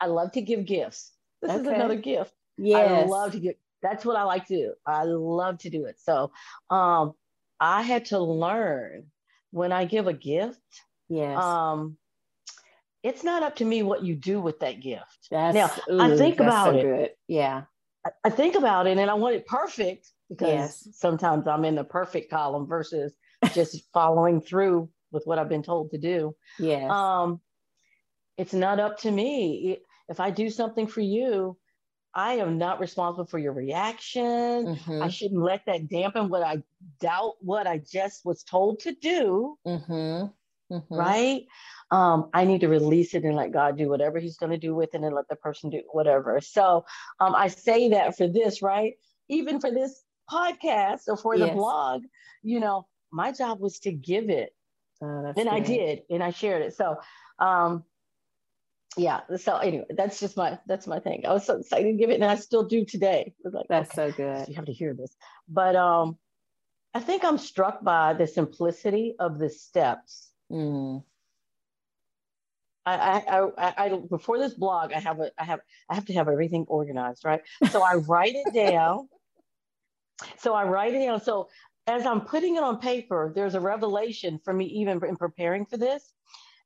i 0.00 0.06
love 0.06 0.32
to 0.32 0.40
give 0.40 0.64
gifts 0.64 1.12
this 1.42 1.50
okay. 1.50 1.60
is 1.60 1.66
another 1.66 1.96
gift 1.96 2.32
yes. 2.58 3.04
i 3.04 3.06
love 3.06 3.32
to 3.32 3.40
give 3.40 3.54
that's 3.82 4.04
what 4.04 4.16
i 4.16 4.22
like 4.22 4.46
to 4.46 4.56
do 4.56 4.74
i 4.86 5.04
love 5.04 5.58
to 5.58 5.70
do 5.70 5.84
it 5.84 5.98
so 6.00 6.30
um 6.70 7.14
i 7.60 7.82
had 7.82 8.04
to 8.06 8.18
learn 8.18 9.04
when 9.50 9.72
i 9.72 9.84
give 9.84 10.06
a 10.06 10.12
gift 10.12 10.60
yes 11.08 11.42
um 11.42 11.96
it's 13.02 13.24
not 13.24 13.42
up 13.42 13.56
to 13.56 13.64
me 13.64 13.82
what 13.82 14.04
you 14.04 14.14
do 14.14 14.40
with 14.40 14.60
that 14.60 14.80
gift. 14.80 15.28
That's, 15.30 15.54
now, 15.54 15.70
ooh, 15.90 16.00
I 16.00 16.16
think 16.16 16.40
about 16.40 16.74
so 16.74 16.78
it. 16.78 16.82
Good. 16.82 17.10
Yeah. 17.28 17.62
I, 18.04 18.10
I, 18.24 18.30
think 18.30 18.54
about 18.54 18.86
it 18.86 18.98
and 18.98 19.10
I 19.10 19.14
want 19.14 19.36
it 19.36 19.46
perfect 19.46 20.10
because 20.30 20.48
yes. 20.48 20.88
sometimes 20.92 21.46
I'm 21.46 21.64
in 21.66 21.74
the 21.74 21.84
perfect 21.84 22.30
column 22.30 22.66
versus 22.66 23.12
just 23.52 23.84
following 23.92 24.40
through 24.40 24.88
with 25.12 25.24
what 25.26 25.38
I've 25.38 25.48
been 25.48 25.62
told 25.62 25.90
to 25.90 25.98
do. 25.98 26.34
Yeah. 26.58 26.88
Um, 26.88 27.40
it's 28.38 28.54
not 28.54 28.80
up 28.80 28.98
to 29.00 29.10
me. 29.10 29.78
If 30.08 30.20
I 30.20 30.30
do 30.30 30.48
something 30.48 30.86
for 30.86 31.02
you, 31.02 31.58
I 32.14 32.34
am 32.34 32.58
not 32.58 32.80
responsible 32.80 33.26
for 33.26 33.38
your 33.38 33.52
reaction. 33.52 34.22
Mm-hmm. 34.22 35.02
I 35.02 35.08
shouldn't 35.08 35.42
let 35.42 35.66
that 35.66 35.88
dampen 35.88 36.28
what 36.28 36.42
I 36.42 36.62
doubt 37.00 37.34
what 37.40 37.66
I 37.66 37.78
just 37.78 38.24
was 38.24 38.42
told 38.42 38.80
to 38.80 38.94
do. 38.94 39.58
Mm-hmm. 39.66 40.74
Mm-hmm. 40.74 40.94
Right? 40.94 41.42
um, 41.90 42.30
I 42.32 42.44
need 42.44 42.60
to 42.60 42.68
release 42.68 43.14
it 43.14 43.24
and 43.24 43.34
let 43.34 43.52
God 43.52 43.76
do 43.76 43.88
whatever 43.88 44.18
He's 44.18 44.36
going 44.36 44.52
to 44.52 44.58
do 44.58 44.74
with 44.74 44.94
it 44.94 45.02
and 45.02 45.14
let 45.14 45.28
the 45.28 45.36
person 45.36 45.70
do 45.70 45.82
whatever. 45.90 46.40
So 46.40 46.84
um, 47.18 47.34
I 47.34 47.48
say 47.48 47.90
that 47.90 48.16
for 48.16 48.28
this, 48.28 48.62
right? 48.62 48.94
Even 49.28 49.60
for 49.60 49.70
this 49.70 50.02
podcast 50.30 51.02
or 51.08 51.16
for 51.16 51.34
yes. 51.34 51.48
the 51.48 51.54
blog, 51.54 52.02
you 52.42 52.60
know, 52.60 52.86
my 53.10 53.32
job 53.32 53.60
was 53.60 53.80
to 53.80 53.92
give 53.92 54.30
it. 54.30 54.54
Oh, 55.02 55.06
and 55.06 55.34
good. 55.34 55.48
I 55.48 55.60
did, 55.60 56.02
and 56.10 56.22
I 56.22 56.30
shared 56.30 56.62
it. 56.62 56.76
So, 56.76 56.96
um, 57.38 57.84
yeah. 58.96 59.20
So 59.36 59.56
anyway, 59.56 59.86
that's 59.90 60.20
just 60.20 60.36
my 60.36 60.58
that's 60.66 60.86
my 60.86 60.98
thing. 60.98 61.24
I 61.26 61.32
was 61.32 61.46
so 61.46 61.58
excited 61.58 61.92
to 61.92 61.98
give 61.98 62.10
it, 62.10 62.14
and 62.14 62.24
I 62.24 62.34
still 62.34 62.64
do 62.64 62.84
today. 62.84 63.32
Like, 63.44 63.66
that's 63.68 63.98
okay, 63.98 64.10
so 64.10 64.16
good. 64.16 64.48
You 64.48 64.54
have 64.56 64.66
to 64.66 64.72
hear 64.72 64.94
this, 64.94 65.16
but 65.48 65.74
um, 65.74 66.18
I 66.92 67.00
think 67.00 67.24
I'm 67.24 67.38
struck 67.38 67.82
by 67.82 68.14
the 68.14 68.26
simplicity 68.26 69.14
of 69.18 69.38
the 69.38 69.48
steps. 69.48 70.30
Mm. 70.50 71.04
I, 72.86 72.94
I, 72.94 73.40
I, 73.58 73.74
I, 73.76 73.88
before 74.08 74.38
this 74.38 74.54
blog, 74.54 74.92
I 74.92 75.00
have 75.00 75.20
a, 75.20 75.30
I 75.38 75.44
have, 75.44 75.60
I 75.88 75.94
have 75.94 76.06
to 76.06 76.14
have 76.14 76.28
everything 76.28 76.64
organized, 76.66 77.24
right? 77.24 77.42
So 77.70 77.82
I 77.82 77.96
write 77.96 78.34
it 78.34 78.54
down. 78.54 79.08
so 80.38 80.54
I 80.54 80.64
write 80.64 80.94
it 80.94 81.04
down. 81.04 81.20
So 81.20 81.48
as 81.86 82.06
I'm 82.06 82.22
putting 82.22 82.56
it 82.56 82.62
on 82.62 82.78
paper, 82.78 83.32
there's 83.34 83.54
a 83.54 83.60
revelation 83.60 84.40
for 84.44 84.52
me, 84.52 84.66
even 84.66 85.02
in 85.04 85.16
preparing 85.16 85.66
for 85.66 85.76
this. 85.76 86.12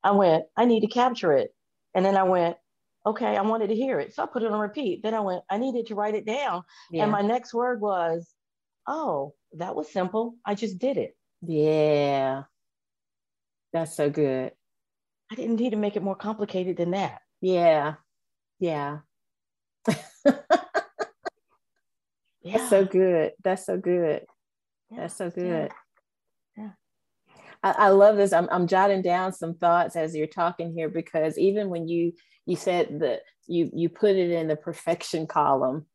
I 0.03 0.11
went, 0.11 0.45
I 0.55 0.65
need 0.65 0.81
to 0.81 0.87
capture 0.87 1.33
it, 1.33 1.53
and 1.95 2.05
then 2.05 2.15
I 2.15 2.23
went, 2.23 2.57
okay, 3.05 3.37
I 3.37 3.41
wanted 3.41 3.67
to 3.67 3.75
hear 3.75 3.99
it, 3.99 4.13
so 4.13 4.23
I 4.23 4.27
put 4.27 4.43
it 4.43 4.51
on 4.51 4.59
repeat. 4.59 5.01
Then 5.01 5.13
I 5.13 5.19
went, 5.19 5.43
I 5.49 5.57
needed 5.57 5.87
to 5.87 5.95
write 5.95 6.15
it 6.15 6.25
down, 6.25 6.63
yeah. 6.91 7.03
and 7.03 7.11
my 7.11 7.21
next 7.21 7.53
word 7.53 7.81
was, 7.81 8.31
oh, 8.87 9.33
that 9.53 9.75
was 9.75 9.91
simple. 9.91 10.35
I 10.45 10.53
just 10.53 10.77
did 10.77 10.97
it. 10.97 11.17
Yeah, 11.41 12.43
that's 13.73 13.95
so 13.95 14.09
good. 14.09 14.51
I 15.31 15.35
didn't 15.35 15.55
need 15.55 15.71
to 15.71 15.75
make 15.75 15.95
it 15.95 16.03
more 16.03 16.15
complicated 16.15 16.77
than 16.77 16.91
that. 16.91 17.19
Yeah. 17.41 17.95
Yeah. 18.59 18.99
yeah. 22.45 22.57
That's 22.57 22.69
so 22.69 22.85
good. 22.85 23.31
That's 23.43 23.65
so 23.65 23.77
good. 23.77 24.21
Yeah. 24.91 24.99
That's 24.99 25.15
so 25.15 25.31
good. 25.31 25.71
Yeah. 26.55 26.63
yeah. 26.63 26.69
I, 27.63 27.71
I, 27.71 27.89
love 27.89 28.17
this. 28.17 28.33
I'm, 28.33 28.47
I'm 28.51 28.67
jotting 28.67 29.01
down 29.01 29.33
some 29.33 29.55
thoughts 29.55 29.95
as 29.95 30.15
you're 30.15 30.27
talking 30.27 30.71
here 30.71 30.87
because 30.87 31.39
even 31.39 31.69
when 31.69 31.87
you 31.87 32.13
you 32.45 32.55
said 32.55 32.99
that 32.99 33.21
you 33.47 33.71
you 33.73 33.89
put 33.89 34.15
it 34.15 34.29
in 34.29 34.47
the 34.47 34.55
perfection 34.55 35.25
column, 35.25 35.87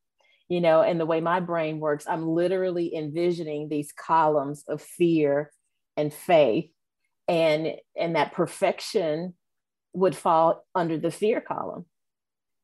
you 0.49 0.61
know, 0.61 0.83
and 0.83 0.99
the 0.99 1.07
way 1.07 1.21
my 1.21 1.39
brain 1.39 1.79
works, 1.79 2.05
I'm 2.09 2.27
literally 2.27 2.97
envisioning 2.97 3.69
these 3.69 3.93
columns 3.93 4.65
of 4.67 4.83
fear 4.83 5.53
and 5.97 6.13
faith 6.13 6.73
and 7.29 7.77
and 7.97 8.17
that 8.17 8.33
perfection 8.33 9.35
would 9.93 10.17
fall 10.17 10.65
under 10.75 10.99
the 10.99 11.13
fear 11.13 11.41
column 11.41 11.85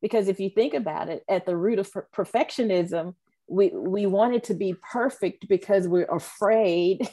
because 0.01 0.27
if 0.27 0.41
you 0.41 0.49
think 0.49 0.73
about 0.73 1.07
it 1.07 1.23
at 1.29 1.45
the 1.45 1.55
root 1.55 1.79
of 1.79 1.89
perfectionism 2.13 3.15
we 3.49 3.69
we 3.69 4.05
want 4.05 4.35
it 4.35 4.45
to 4.45 4.53
be 4.53 4.75
perfect 4.91 5.47
because 5.47 5.87
we're 5.87 6.05
afraid 6.05 7.09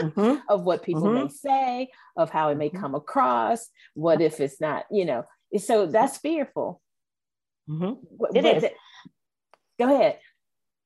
mm-hmm. 0.00 0.36
of 0.48 0.62
what 0.64 0.82
people 0.82 1.02
mm-hmm. 1.02 1.24
may 1.24 1.28
say 1.28 1.90
of 2.16 2.30
how 2.30 2.48
it 2.48 2.56
may 2.56 2.68
mm-hmm. 2.68 2.80
come 2.80 2.94
across 2.94 3.68
what 3.94 4.20
if 4.20 4.40
it's 4.40 4.60
not 4.60 4.84
you 4.90 5.04
know 5.04 5.24
so 5.58 5.86
that's 5.86 6.18
fearful 6.18 6.80
mm-hmm. 7.68 8.36
it 8.36 8.44
is. 8.44 8.70
go 9.78 9.94
ahead 9.94 10.18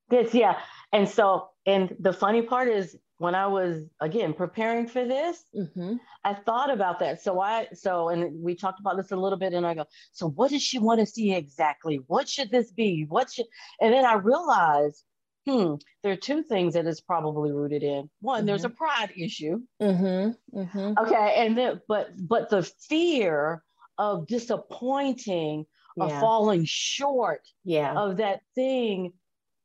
this 0.08 0.34
yeah 0.34 0.58
and 0.92 1.08
so 1.08 1.48
and 1.66 1.94
the 1.98 2.12
funny 2.12 2.42
part 2.42 2.68
is 2.68 2.96
when 3.18 3.34
I 3.34 3.46
was 3.46 3.84
again 4.00 4.34
preparing 4.34 4.86
for 4.86 5.04
this, 5.04 5.42
mm-hmm. 5.54 5.94
I 6.24 6.34
thought 6.34 6.70
about 6.70 6.98
that. 7.00 7.22
So 7.22 7.40
I 7.40 7.68
so 7.72 8.10
and 8.10 8.42
we 8.42 8.54
talked 8.54 8.80
about 8.80 8.96
this 8.96 9.10
a 9.10 9.16
little 9.16 9.38
bit, 9.38 9.54
and 9.54 9.66
I 9.66 9.74
go, 9.74 9.86
so 10.12 10.28
what 10.28 10.50
does 10.50 10.62
she 10.62 10.78
want 10.78 11.00
to 11.00 11.06
see 11.06 11.34
exactly? 11.34 12.00
What 12.06 12.28
should 12.28 12.50
this 12.50 12.70
be? 12.72 13.06
What 13.08 13.32
should? 13.32 13.46
And 13.80 13.92
then 13.92 14.04
I 14.04 14.14
realized, 14.14 15.02
hmm, 15.46 15.74
there 16.02 16.12
are 16.12 16.16
two 16.16 16.42
things 16.42 16.74
that 16.74 16.86
is 16.86 17.00
probably 17.00 17.52
rooted 17.52 17.82
in. 17.82 18.10
One, 18.20 18.40
mm-hmm. 18.40 18.46
there's 18.46 18.64
a 18.64 18.70
pride 18.70 19.12
issue. 19.16 19.60
Mm-hmm. 19.80 20.58
mm-hmm. 20.58 20.92
Okay, 20.98 21.34
and 21.38 21.56
then 21.56 21.80
but 21.88 22.10
but 22.18 22.50
the 22.50 22.70
fear 22.88 23.62
of 23.96 24.26
disappointing, 24.26 25.64
yeah. 25.96 26.04
of 26.04 26.20
falling 26.20 26.66
short, 26.66 27.40
yeah. 27.64 27.94
of 27.94 28.18
that 28.18 28.40
thing 28.54 29.14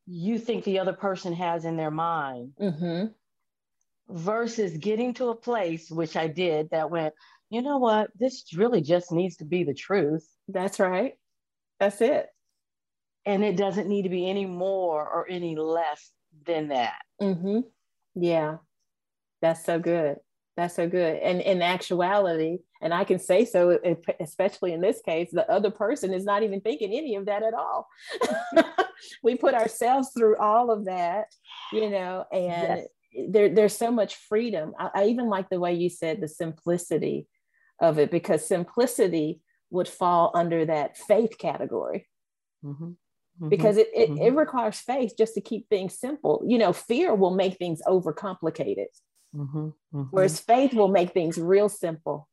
you 0.08 0.40
think 0.40 0.64
the 0.64 0.80
other 0.80 0.94
person 0.94 1.34
has 1.34 1.66
in 1.66 1.76
their 1.76 1.92
mind. 1.92 2.54
Mm-hmm 2.60 3.08
versus 4.10 4.78
getting 4.78 5.14
to 5.16 5.30
a 5.30 5.36
place, 5.36 5.90
which 5.90 6.16
I 6.16 6.28
did, 6.28 6.70
that 6.72 6.92
went, 6.92 7.14
you 7.50 7.62
know 7.62 7.78
what, 7.78 8.10
this 8.18 8.46
really 8.56 8.82
just 8.82 9.12
needs 9.12 9.38
to 9.38 9.46
be 9.46 9.64
the 9.64 9.74
truth. 9.74 10.28
That's 10.48 10.80
right. 10.80 11.14
That's 11.80 12.02
it. 12.02 12.28
And 13.26 13.44
it 13.44 13.58
doesn't 13.58 13.88
need 13.88 14.04
to 14.04 14.10
be 14.10 14.30
any 14.30 14.46
more 14.46 15.08
or 15.08 15.28
any 15.30 15.56
less 15.56 16.12
than 16.46 16.70
that. 16.70 17.00
Mm-hmm. 17.22 17.60
Yeah. 18.16 18.58
That's 19.42 19.66
so 19.66 19.80
good. 19.80 20.18
That's 20.58 20.76
so 20.76 20.88
good. 20.88 21.18
And 21.18 21.42
in 21.42 21.62
actuality, 21.62 22.60
and 22.82 22.94
I 22.94 23.04
can 23.04 23.20
say 23.20 23.46
so, 23.46 23.80
especially 24.20 24.74
in 24.74 24.82
this 24.82 25.02
case, 25.02 25.30
the 25.32 25.50
other 25.50 25.72
person 25.72 26.14
is 26.14 26.26
not 26.26 26.44
even 26.44 26.62
thinking 26.62 26.94
any 26.94 27.16
of 27.16 27.26
that 27.26 27.44
at 27.44 27.54
all. 27.54 27.88
we 29.24 29.36
put 29.36 29.54
ourselves 29.54 30.10
through 30.16 30.38
all 30.38 30.72
of 30.72 30.86
that, 30.86 31.26
you 31.72 31.90
know, 31.90 32.26
and 32.32 32.80
yes 32.80 32.88
there, 33.30 33.50
there's 33.50 33.76
so 33.76 33.92
much 33.92 34.16
freedom. 34.16 34.74
I, 34.80 34.90
I 34.96 35.06
even 35.06 35.28
like 35.28 35.50
the 35.50 35.60
way 35.60 35.74
you 35.74 35.90
said 35.90 36.22
the 36.22 36.28
simplicity 36.28 37.28
of 37.80 38.00
it 38.00 38.12
because 38.12 38.46
simplicity 38.46 39.42
would 39.70 39.88
fall 39.88 40.32
under 40.36 40.66
that 40.66 40.98
faith 40.98 41.38
category. 41.38 42.08
Mm-hmm. 42.64 42.86
Mm-hmm. 42.86 43.50
Because 43.50 43.78
it, 43.78 43.88
it, 43.96 44.10
mm-hmm. 44.10 44.22
it, 44.22 44.34
requires 44.36 44.80
faith 44.80 45.14
just 45.18 45.34
to 45.36 45.42
keep 45.42 45.68
things 45.70 45.98
simple. 45.98 46.44
You 46.46 46.58
know, 46.58 46.74
fear 46.74 47.16
will 47.16 47.34
make 47.34 47.58
things 47.58 47.82
overcomplicated, 47.88 48.88
mm-hmm. 49.36 49.70
Mm-hmm. 49.70 50.02
whereas 50.12 50.40
faith 50.40 50.74
will 50.74 50.90
make 50.90 51.14
things 51.14 51.38
real 51.38 51.70
simple. 51.70 52.28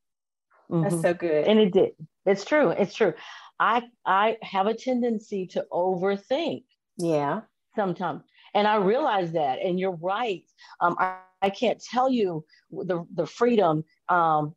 That's 0.68 0.94
mm-hmm. 0.94 1.00
so 1.00 1.14
good. 1.14 1.46
And 1.46 1.58
it 1.58 1.72
did. 1.72 1.92
It's 2.26 2.44
true. 2.44 2.70
It's 2.70 2.94
true. 2.94 3.14
I 3.58 3.84
I 4.04 4.36
have 4.42 4.66
a 4.66 4.74
tendency 4.74 5.46
to 5.48 5.64
overthink. 5.72 6.64
Yeah. 6.98 7.42
Sometimes 7.74 8.22
and 8.54 8.66
I 8.66 8.76
realize 8.76 9.32
that. 9.32 9.58
And 9.62 9.78
you're 9.78 9.98
right. 10.00 10.44
Um, 10.80 10.96
I, 10.98 11.16
I, 11.42 11.50
can't 11.50 11.82
tell 11.82 12.10
you 12.10 12.44
the, 12.70 13.04
the 13.14 13.26
freedom, 13.26 13.84
um, 14.08 14.54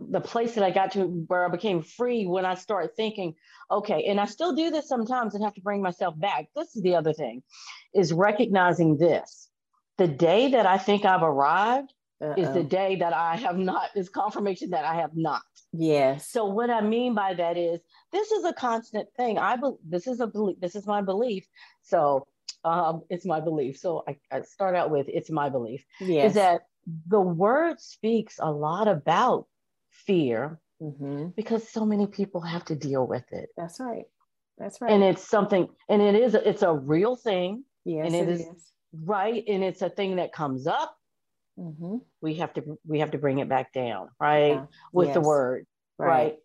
the 0.00 0.20
place 0.20 0.54
that 0.54 0.64
I 0.64 0.70
got 0.70 0.92
to 0.92 1.04
where 1.26 1.46
I 1.46 1.48
became 1.50 1.82
free 1.82 2.26
when 2.26 2.44
I 2.44 2.54
start 2.54 2.92
thinking, 2.96 3.34
okay, 3.70 4.04
and 4.04 4.20
I 4.20 4.26
still 4.26 4.54
do 4.54 4.70
this 4.70 4.88
sometimes 4.88 5.34
and 5.34 5.42
have 5.44 5.54
to 5.54 5.60
bring 5.60 5.82
myself 5.82 6.18
back. 6.18 6.46
This 6.54 6.76
is 6.76 6.82
the 6.82 6.94
other 6.94 7.12
thing 7.12 7.42
is 7.94 8.12
recognizing 8.12 8.96
this. 8.96 9.48
The 9.98 10.08
day 10.08 10.50
that 10.52 10.66
I 10.66 10.78
think 10.78 11.04
I've 11.04 11.22
arrived 11.22 11.92
uh-oh. 12.22 12.40
is 12.40 12.52
the 12.54 12.62
day 12.62 12.96
that 12.96 13.12
I 13.12 13.36
have 13.36 13.58
not, 13.58 13.90
is 13.94 14.08
confirmation 14.08 14.70
that 14.70 14.84
I 14.84 14.94
have 14.94 15.14
not. 15.14 15.42
Yes. 15.72 16.28
So 16.30 16.44
what 16.44 16.70
I 16.70 16.80
mean 16.80 17.14
by 17.14 17.34
that 17.34 17.56
is 17.56 17.80
this 18.12 18.30
is 18.30 18.44
a 18.44 18.52
constant 18.52 19.08
thing. 19.16 19.38
I 19.38 19.56
be, 19.56 19.70
this 19.86 20.06
is 20.06 20.20
a 20.20 20.26
belief, 20.26 20.60
this 20.60 20.74
is 20.74 20.86
my 20.86 21.02
belief. 21.02 21.46
So 21.82 22.26
um, 22.64 23.02
it's 23.10 23.26
my 23.26 23.40
belief. 23.40 23.78
So 23.78 24.04
I, 24.06 24.16
I, 24.30 24.42
start 24.42 24.76
out 24.76 24.90
with 24.90 25.08
it's 25.08 25.30
my 25.30 25.48
belief. 25.48 25.84
Yes. 26.00 26.30
Is 26.30 26.34
that 26.34 26.62
the 27.06 27.20
word 27.20 27.80
speaks 27.80 28.38
a 28.38 28.50
lot 28.50 28.88
about 28.88 29.46
fear 29.90 30.60
mm-hmm. 30.80 31.28
because 31.36 31.68
so 31.68 31.84
many 31.84 32.06
people 32.06 32.40
have 32.40 32.64
to 32.66 32.74
deal 32.74 33.06
with 33.06 33.24
it. 33.32 33.48
That's 33.56 33.80
right. 33.80 34.04
That's 34.58 34.80
right. 34.80 34.92
And 34.92 35.02
it's 35.02 35.26
something, 35.26 35.68
and 35.88 36.02
it 36.02 36.14
is, 36.14 36.34
it's 36.34 36.62
a 36.62 36.72
real 36.72 37.16
thing. 37.16 37.64
Yes, 37.84 38.06
and 38.06 38.14
it, 38.14 38.28
it 38.28 38.32
is, 38.32 38.40
is, 38.40 38.72
right. 39.04 39.42
And 39.48 39.64
it's 39.64 39.82
a 39.82 39.90
thing 39.90 40.16
that 40.16 40.32
comes 40.32 40.66
up. 40.66 40.96
Mm-hmm. 41.58 41.96
We 42.20 42.34
have 42.34 42.52
to, 42.54 42.78
we 42.86 43.00
have 43.00 43.10
to 43.12 43.18
bring 43.18 43.38
it 43.38 43.48
back 43.48 43.72
down, 43.72 44.08
right? 44.20 44.52
Yeah. 44.52 44.64
With 44.92 45.08
yes. 45.08 45.14
the 45.14 45.20
word, 45.20 45.66
right. 45.98 46.08
right? 46.08 46.36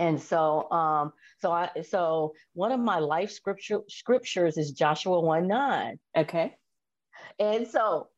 And 0.00 0.20
so, 0.20 0.68
um, 0.70 1.12
so 1.40 1.52
I, 1.52 1.68
so 1.86 2.32
one 2.54 2.72
of 2.72 2.80
my 2.80 2.98
life 3.00 3.30
scripture 3.30 3.80
scriptures 3.86 4.56
is 4.56 4.72
Joshua 4.72 5.20
one 5.20 5.46
nine. 5.46 5.98
Okay. 6.16 6.56
And 7.38 7.68
so, 7.68 8.08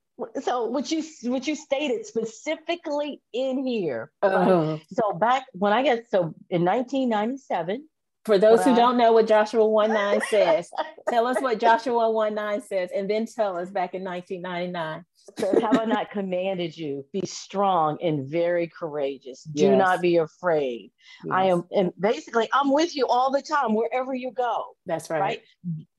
so 0.40 0.66
what 0.66 0.92
you 0.92 1.02
what 1.24 1.48
you 1.48 1.56
stated 1.56 2.06
specifically 2.06 3.20
in 3.32 3.66
here. 3.66 4.12
Uh-huh. 4.22 4.78
So 4.92 5.12
back 5.12 5.46
when 5.54 5.72
I 5.72 5.82
got 5.82 5.98
so 6.08 6.34
in 6.48 6.64
1997, 6.64 7.88
for 8.24 8.38
those 8.38 8.62
who 8.62 8.76
don't 8.76 8.96
know 8.96 9.12
what 9.12 9.26
Joshua 9.26 9.66
1 9.66 9.92
9 9.92 10.20
says, 10.30 10.70
tell 11.08 11.26
us 11.26 11.40
what 11.40 11.58
Joshua 11.58 12.08
1 12.08 12.34
9 12.34 12.62
says, 12.62 12.90
and 12.94 13.10
then 13.10 13.26
tell 13.26 13.56
us 13.56 13.70
back 13.70 13.94
in 13.94 14.04
1999. 14.04 15.04
Have 15.38 15.78
I 15.78 15.84
not 15.84 16.10
commanded 16.10 16.76
you? 16.76 17.04
Be 17.12 17.24
strong 17.26 17.98
and 18.02 18.28
very 18.28 18.68
courageous. 18.68 19.44
Do 19.44 19.64
yes. 19.64 19.78
not 19.78 20.00
be 20.00 20.16
afraid. 20.16 20.92
Yes. 21.24 21.32
I 21.32 21.44
am, 21.44 21.64
and 21.70 21.92
basically, 21.98 22.48
I'm 22.52 22.72
with 22.72 22.94
you 22.96 23.06
all 23.06 23.30
the 23.30 23.42
time, 23.42 23.74
wherever 23.74 24.14
you 24.14 24.32
go. 24.32 24.76
That's 24.86 25.10
right. 25.10 25.20
Right. 25.20 25.42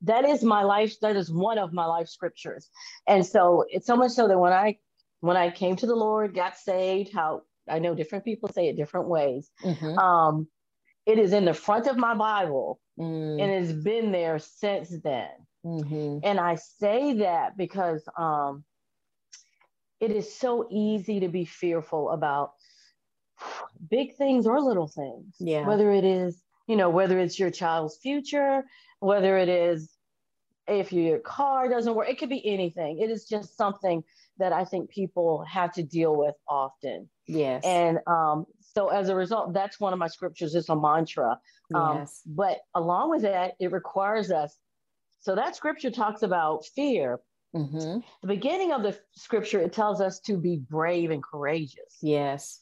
That 0.01 0.25
is 0.25 0.43
my 0.43 0.63
life. 0.63 0.99
That 1.01 1.15
is 1.15 1.31
one 1.31 1.57
of 1.57 1.73
my 1.73 1.86
life 1.86 2.07
scriptures. 2.07 2.69
And 3.07 3.25
so 3.25 3.65
it's 3.69 3.88
so 3.88 3.95
much 3.95 4.12
so 4.12 4.27
that 4.27 4.38
when 4.38 4.53
I 4.53 4.77
when 5.21 5.38
I 5.38 5.51
came 5.51 5.75
to 5.77 5.86
the 5.86 5.95
Lord, 5.95 6.36
got 6.36 6.57
saved, 6.57 7.13
how 7.13 7.43
I 7.69 7.79
know 7.79 7.95
different 7.95 8.25
people 8.25 8.49
say 8.49 8.67
it 8.67 8.75
different 8.75 9.07
ways. 9.07 9.49
Mm-hmm. 9.63 9.97
Um, 9.97 10.47
it 11.05 11.17
is 11.17 11.33
in 11.33 11.45
the 11.45 11.53
front 11.53 11.88
of 11.88 11.97
my 11.97 12.13
Bible 12.13 12.79
mm. 12.99 13.41
and 13.41 13.51
it's 13.51 13.71
been 13.71 14.12
there 14.12 14.39
since 14.39 14.89
then. 15.03 15.29
Mm-hmm. 15.65 16.19
And 16.23 16.39
I 16.39 16.55
say 16.55 17.13
that 17.19 17.57
because 17.57 18.03
um, 18.17 18.63
it 20.03 20.11
is 20.11 20.33
so 20.33 20.67
easy 20.69 21.21
to 21.21 21.29
be 21.29 21.45
fearful 21.45 22.09
about 22.09 22.53
big 23.89 24.15
things 24.17 24.45
or 24.45 24.59
little 24.59 24.87
things. 24.87 25.35
Yeah. 25.39 25.65
Whether 25.65 25.91
it 25.91 26.03
is, 26.03 26.41
you 26.67 26.75
know, 26.75 26.89
whether 26.89 27.17
it's 27.19 27.39
your 27.39 27.51
child's 27.51 27.97
future, 27.97 28.63
whether 28.99 29.37
it 29.37 29.49
is 29.49 29.89
if 30.67 30.93
your 30.93 31.19
car 31.19 31.69
doesn't 31.69 31.93
work, 31.93 32.09
it 32.09 32.17
could 32.17 32.29
be 32.29 32.45
anything. 32.45 32.99
It 32.99 33.09
is 33.09 33.25
just 33.25 33.57
something 33.57 34.03
that 34.37 34.53
I 34.53 34.65
think 34.65 34.89
people 34.89 35.43
have 35.49 35.73
to 35.73 35.83
deal 35.83 36.15
with 36.15 36.35
often. 36.47 37.09
Yes. 37.27 37.63
And 37.65 37.99
um, 38.07 38.45
so 38.59 38.87
as 38.89 39.09
a 39.09 39.15
result, 39.15 39.53
that's 39.53 39.79
one 39.79 39.93
of 39.93 39.99
my 39.99 40.07
scriptures. 40.07 40.55
It's 40.55 40.69
a 40.69 40.75
mantra. 40.75 41.39
Um, 41.73 41.99
yes. 41.99 42.21
But 42.25 42.59
along 42.75 43.09
with 43.09 43.21
that, 43.23 43.53
it 43.59 43.71
requires 43.71 44.31
us. 44.31 44.57
So 45.21 45.35
that 45.35 45.55
scripture 45.55 45.91
talks 45.91 46.23
about 46.23 46.65
fear. 46.75 47.19
Mm-hmm. 47.55 47.99
The 48.21 48.27
beginning 48.27 48.71
of 48.71 48.83
the 48.83 48.97
scripture, 49.15 49.59
it 49.59 49.73
tells 49.73 50.01
us 50.01 50.19
to 50.21 50.37
be 50.37 50.57
brave 50.57 51.11
and 51.11 51.21
courageous. 51.21 51.97
Yes. 52.01 52.61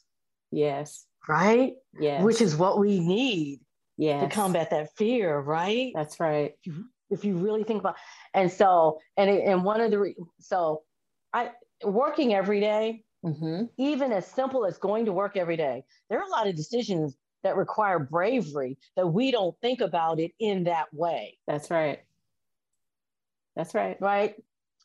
Yes. 0.50 1.06
Right? 1.28 1.74
Yes. 1.98 2.22
Which 2.22 2.40
is 2.40 2.56
what 2.56 2.78
we 2.78 3.00
need 3.00 3.60
yes. 3.96 4.22
to 4.22 4.34
combat 4.34 4.70
that 4.70 4.94
fear, 4.96 5.38
right? 5.38 5.92
That's 5.94 6.20
right. 6.20 6.52
If 6.62 6.66
you, 6.66 6.84
if 7.10 7.24
you 7.24 7.36
really 7.36 7.64
think 7.64 7.80
about, 7.80 7.96
and 8.34 8.50
so, 8.50 8.98
and, 9.16 9.30
and 9.30 9.64
one 9.64 9.80
of 9.80 9.90
the, 9.90 9.98
re- 9.98 10.16
so 10.40 10.82
I, 11.32 11.50
working 11.82 12.34
every 12.34 12.60
day, 12.60 13.04
mm-hmm. 13.24 13.64
even 13.78 14.12
as 14.12 14.26
simple 14.26 14.66
as 14.66 14.76
going 14.78 15.06
to 15.06 15.12
work 15.12 15.36
every 15.36 15.56
day, 15.56 15.84
there 16.10 16.18
are 16.18 16.26
a 16.26 16.30
lot 16.30 16.46
of 16.46 16.54
decisions 16.54 17.16
that 17.44 17.56
require 17.56 17.98
bravery 17.98 18.78
that 18.96 19.06
we 19.06 19.30
don't 19.30 19.56
think 19.60 19.80
about 19.80 20.20
it 20.20 20.32
in 20.38 20.64
that 20.64 20.92
way. 20.92 21.38
That's 21.46 21.70
right. 21.70 22.00
That's 23.56 23.74
right. 23.74 23.96
Right. 24.00 24.36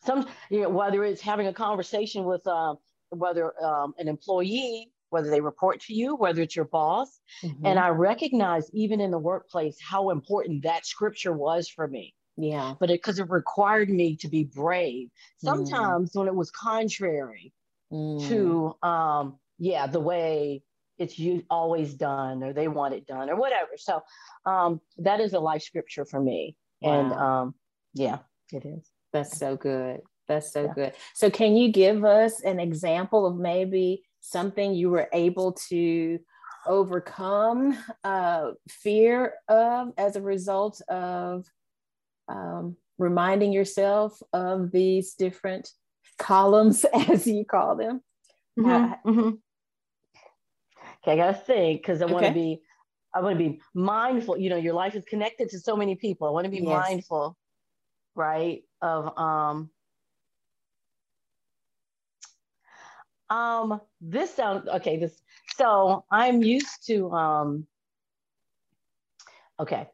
Some, 0.06 0.28
you 0.50 0.62
know, 0.62 0.70
whether 0.70 1.04
it's 1.04 1.22
having 1.22 1.48
a 1.48 1.54
conversation 1.54 2.26
with 2.26 2.46
um, 2.48 2.78
whether 3.10 3.54
um, 3.64 3.94
an 3.98 4.08
employee, 4.08 4.92
whether 5.10 5.30
they 5.30 5.42
report 5.42 5.82
to 5.82 5.94
you, 5.94 6.16
whether 6.16 6.42
it's 6.42 6.56
your 6.56 6.66
boss. 6.66 7.20
Mm-hmm. 7.44 7.66
And 7.66 7.80
I 7.80 7.90
recognize 7.90 8.70
even 8.74 9.00
in 9.02 9.12
the 9.12 9.18
workplace 9.18 9.78
how 9.82 10.10
important 10.10 10.64
that 10.64 10.86
scripture 10.86 11.34
was 11.34 11.68
for 11.70 11.88
me. 11.88 12.14
Yeah. 12.38 12.76
But 12.80 12.90
it 12.92 13.02
because 13.02 13.20
it, 13.20 13.24
it, 13.24 13.30
required 13.30 13.90
me 13.90 14.16
to 14.18 14.28
be 14.28 14.44
brave. 14.44 15.10
Sometimes 15.38 16.12
mm. 16.12 16.20
when 16.20 16.28
it 16.28 16.36
was 16.36 16.52
contrary 16.52 17.52
mm. 17.92 18.28
to, 18.28 18.88
um, 18.88 19.38
yeah, 19.58 19.88
the 19.88 20.00
way 20.00 20.62
it's 21.00 21.18
you 21.18 21.44
always 21.50 21.94
done 21.94 22.44
or 22.44 22.54
they 22.54 22.68
want 22.68 22.94
it 22.94 23.08
done 23.08 23.30
or 23.30 23.36
whatever. 23.36 23.72
So 23.78 24.02
um, 24.46 24.82
that 24.98 25.20
is 25.20 25.34
a 25.34 25.40
life 25.40 25.64
scripture 25.64 26.06
for 26.06 26.22
me. 26.22 26.56
Wow. 26.82 27.00
And 27.00 27.14
um, 27.14 27.56
yeah, 27.94 28.20
it 28.52 28.66
is. 28.66 28.88
That's 29.18 29.38
so 29.38 29.56
good. 29.56 30.02
That's 30.28 30.52
so 30.52 30.66
yeah. 30.66 30.74
good. 30.74 30.94
So 31.16 31.30
can 31.30 31.56
you 31.56 31.72
give 31.72 32.04
us 32.06 32.42
an 32.42 32.60
example 32.60 33.26
of 33.26 33.38
maybe 33.38 34.04
something 34.20 34.74
you 34.74 34.90
were 34.90 35.10
able 35.14 35.54
to 35.70 36.20
overcome 36.68 37.78
uh, 38.04 38.52
fear 38.70 39.34
of 39.48 39.94
as 39.98 40.16
a 40.16 40.22
result 40.22 40.82
of 40.90 41.46
um, 42.28 42.76
reminding 42.98 43.54
yourself 43.54 44.22
of 44.34 44.72
these 44.72 45.14
different 45.14 45.72
columns, 46.20 46.86
as 46.94 47.26
you 47.26 47.46
call 47.46 47.76
them? 47.76 48.02
Mm-hmm. 48.60 48.70
Uh, 48.70 48.96
mm-hmm. 49.06 49.30
Okay, 51.04 51.14
I 51.14 51.16
gotta 51.16 51.34
think 51.34 51.82
because 51.82 52.02
I 52.02 52.06
want 52.06 52.26
to 52.26 52.34
be, 52.34 52.62
I 53.16 53.22
want 53.22 53.38
to 53.38 53.50
be 53.50 53.62
mindful. 53.74 54.38
You 54.38 54.50
know, 54.50 54.58
your 54.58 54.74
life 54.74 54.96
is 54.96 55.06
connected 55.06 55.50
to 55.50 55.60
so 55.60 55.76
many 55.76 55.96
people. 55.96 56.28
I 56.28 56.32
want 56.32 56.46
to 56.46 56.52
be 56.52 56.58
yes. 56.58 56.68
mindful, 56.68 57.38
right? 58.14 58.64
Of 58.82 59.18
um, 59.18 59.70
um, 63.30 63.82
this 64.00 64.34
sounds 64.34 64.68
okay. 64.68 64.98
This 64.98 65.20
so 65.56 66.06
I'm 66.12 66.44
used 66.44 66.86
to 66.88 67.12
um. 67.12 67.68
Okay, 69.60 69.88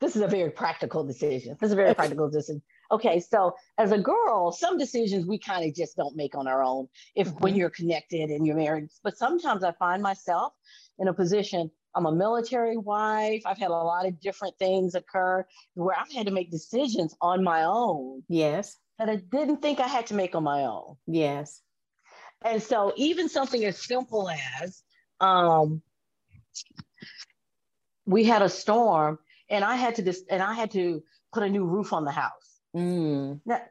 this 0.00 0.16
is 0.16 0.22
a 0.22 0.28
very 0.28 0.50
practical 0.50 1.04
decision. 1.04 1.56
This 1.60 1.68
is 1.68 1.72
a 1.72 1.76
very 1.76 1.94
practical 1.94 2.28
decision. 2.28 2.62
Okay, 2.90 3.20
so 3.20 3.54
as 3.78 3.92
a 3.92 3.98
girl, 3.98 4.52
some 4.52 4.78
decisions 4.78 5.26
we 5.26 5.38
kind 5.38 5.68
of 5.68 5.74
just 5.74 5.96
don't 5.96 6.16
make 6.16 6.36
on 6.36 6.46
our 6.46 6.62
own 6.62 6.88
if 7.14 7.28
mm-hmm. 7.28 7.38
when 7.38 7.56
you're 7.56 7.70
connected 7.70 8.30
and 8.30 8.46
you're 8.46 8.56
married. 8.56 8.88
But 9.02 9.16
sometimes 9.16 9.64
I 9.64 9.72
find 9.72 10.02
myself 10.02 10.52
in 10.98 11.08
a 11.08 11.14
position, 11.14 11.70
I'm 11.96 12.06
a 12.06 12.12
military 12.12 12.76
wife. 12.76 13.42
I've 13.46 13.58
had 13.58 13.70
a 13.70 13.72
lot 13.72 14.06
of 14.06 14.20
different 14.20 14.58
things 14.58 14.94
occur 14.94 15.46
where 15.74 15.96
I've 15.98 16.12
had 16.12 16.26
to 16.26 16.32
make 16.32 16.50
decisions 16.50 17.16
on 17.22 17.42
my 17.42 17.64
own. 17.64 18.22
Yes. 18.28 18.76
That 18.98 19.08
I 19.08 19.16
didn't 19.16 19.62
think 19.62 19.80
I 19.80 19.88
had 19.88 20.06
to 20.08 20.14
make 20.14 20.34
on 20.34 20.44
my 20.44 20.64
own. 20.64 20.96
Yes. 21.06 21.62
And 22.44 22.62
so 22.62 22.92
even 22.96 23.28
something 23.30 23.64
as 23.64 23.82
simple 23.82 24.30
as 24.62 24.82
um, 25.20 25.82
we 28.04 28.24
had 28.24 28.42
a 28.42 28.48
storm 28.48 29.18
and 29.48 29.64
I 29.64 29.76
had 29.76 29.94
to 29.96 30.02
dis- 30.02 30.24
and 30.28 30.42
I 30.42 30.52
had 30.52 30.70
to 30.72 31.02
put 31.32 31.42
a 31.42 31.48
new 31.48 31.64
roof 31.64 31.94
on 31.94 32.04
the 32.04 32.10
house. 32.10 32.60
Mm. 32.76 33.40
Now, 33.46 33.62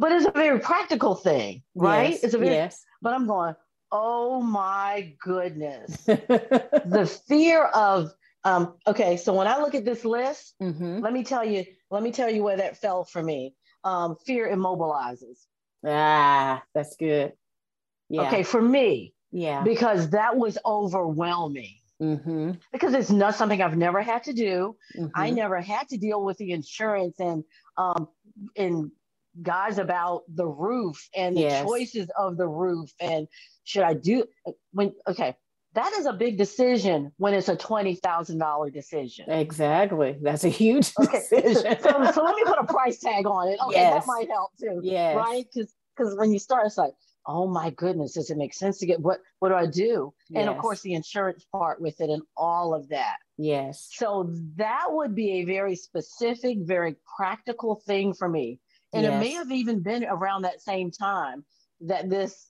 but 0.00 0.12
it's 0.12 0.26
a 0.26 0.32
very 0.32 0.58
practical 0.60 1.14
thing, 1.14 1.62
right? 1.74 2.10
Yes, 2.10 2.24
it's 2.24 2.34
a 2.34 2.38
very 2.38 2.54
yes. 2.54 2.84
but 3.02 3.14
I'm 3.14 3.26
going, 3.26 3.54
oh 3.92 4.40
my 4.40 5.14
goodness. 5.20 5.96
the 6.04 7.20
fear 7.26 7.64
of 7.64 8.12
um, 8.44 8.74
okay, 8.86 9.16
so 9.16 9.34
when 9.34 9.46
I 9.46 9.58
look 9.58 9.74
at 9.74 9.84
this 9.84 10.04
list, 10.04 10.54
mm-hmm. 10.62 11.00
let 11.00 11.12
me 11.12 11.24
tell 11.24 11.44
you, 11.44 11.64
let 11.90 12.02
me 12.02 12.12
tell 12.12 12.30
you 12.30 12.42
where 12.42 12.56
that 12.56 12.76
fell 12.78 13.04
for 13.04 13.22
me. 13.22 13.54
Um, 13.84 14.16
fear 14.26 14.48
immobilizes. 14.48 15.38
Ah, 15.84 16.62
that's 16.74 16.96
good. 16.96 17.32
Yeah. 18.08 18.28
Okay, 18.28 18.42
for 18.42 18.62
me. 18.62 19.14
Yeah. 19.30 19.62
Because 19.62 20.10
that 20.10 20.36
was 20.36 20.56
overwhelming. 20.64 21.76
Mm-hmm. 22.00 22.52
Because 22.72 22.94
it's 22.94 23.10
not 23.10 23.34
something 23.34 23.60
I've 23.60 23.76
never 23.76 24.00
had 24.02 24.24
to 24.24 24.32
do. 24.32 24.76
Mm-hmm. 24.96 25.08
I 25.14 25.30
never 25.30 25.60
had 25.60 25.88
to 25.88 25.98
deal 25.98 26.24
with 26.24 26.38
the 26.38 26.52
insurance 26.52 27.18
and 27.18 27.44
um 27.76 28.08
and 28.56 28.90
guys 29.42 29.78
about 29.78 30.22
the 30.34 30.46
roof 30.46 31.08
and 31.14 31.36
the 31.36 31.42
yes. 31.42 31.64
choices 31.64 32.08
of 32.18 32.36
the 32.36 32.46
roof 32.48 32.90
and 33.00 33.28
should 33.68 33.82
I 33.82 33.94
do 33.94 34.24
when 34.72 34.92
okay 35.06 35.36
that 35.74 35.92
is 35.92 36.06
a 36.06 36.12
big 36.12 36.38
decision 36.38 37.12
when 37.18 37.34
it's 37.34 37.48
a 37.48 37.56
twenty 37.56 37.94
thousand 37.94 38.38
dollar 38.38 38.70
decision. 38.70 39.30
Exactly, 39.30 40.16
that's 40.22 40.44
a 40.44 40.48
huge 40.48 40.92
okay. 41.00 41.18
decision. 41.18 41.76
so, 41.80 42.10
so, 42.12 42.24
let 42.24 42.34
me 42.34 42.42
put 42.44 42.58
a 42.58 42.64
price 42.72 42.98
tag 42.98 43.26
on 43.26 43.48
it. 43.48 43.58
Okay, 43.66 43.78
yes. 43.78 43.94
that 43.94 44.06
might 44.06 44.28
help 44.28 44.50
too. 44.58 44.80
Yeah, 44.82 45.14
right. 45.14 45.44
Because 45.52 45.72
because 45.96 46.16
when 46.16 46.32
you 46.32 46.38
start, 46.38 46.66
it's 46.66 46.78
like 46.78 46.94
oh 47.28 47.46
my 47.46 47.70
goodness, 47.70 48.14
does 48.14 48.30
it 48.30 48.38
make 48.38 48.54
sense 48.54 48.78
to 48.78 48.86
get 48.86 49.00
what 49.00 49.20
what 49.38 49.50
do 49.50 49.54
I 49.54 49.66
do? 49.66 50.12
Yes. 50.30 50.40
And 50.40 50.48
of 50.48 50.58
course 50.58 50.80
the 50.80 50.94
insurance 50.94 51.46
part 51.52 51.80
with 51.80 52.00
it 52.00 52.10
and 52.10 52.22
all 52.36 52.74
of 52.74 52.88
that. 52.88 53.16
Yes. 53.36 53.88
So 53.92 54.34
that 54.56 54.86
would 54.88 55.14
be 55.14 55.40
a 55.40 55.44
very 55.44 55.76
specific, 55.76 56.58
very 56.62 56.96
practical 57.16 57.82
thing 57.86 58.14
for 58.14 58.28
me. 58.28 58.58
And 58.94 59.02
yes. 59.02 59.12
it 59.12 59.18
may 59.20 59.32
have 59.32 59.52
even 59.52 59.82
been 59.82 60.04
around 60.04 60.42
that 60.42 60.62
same 60.62 60.90
time 60.90 61.44
that 61.82 62.08
this 62.08 62.48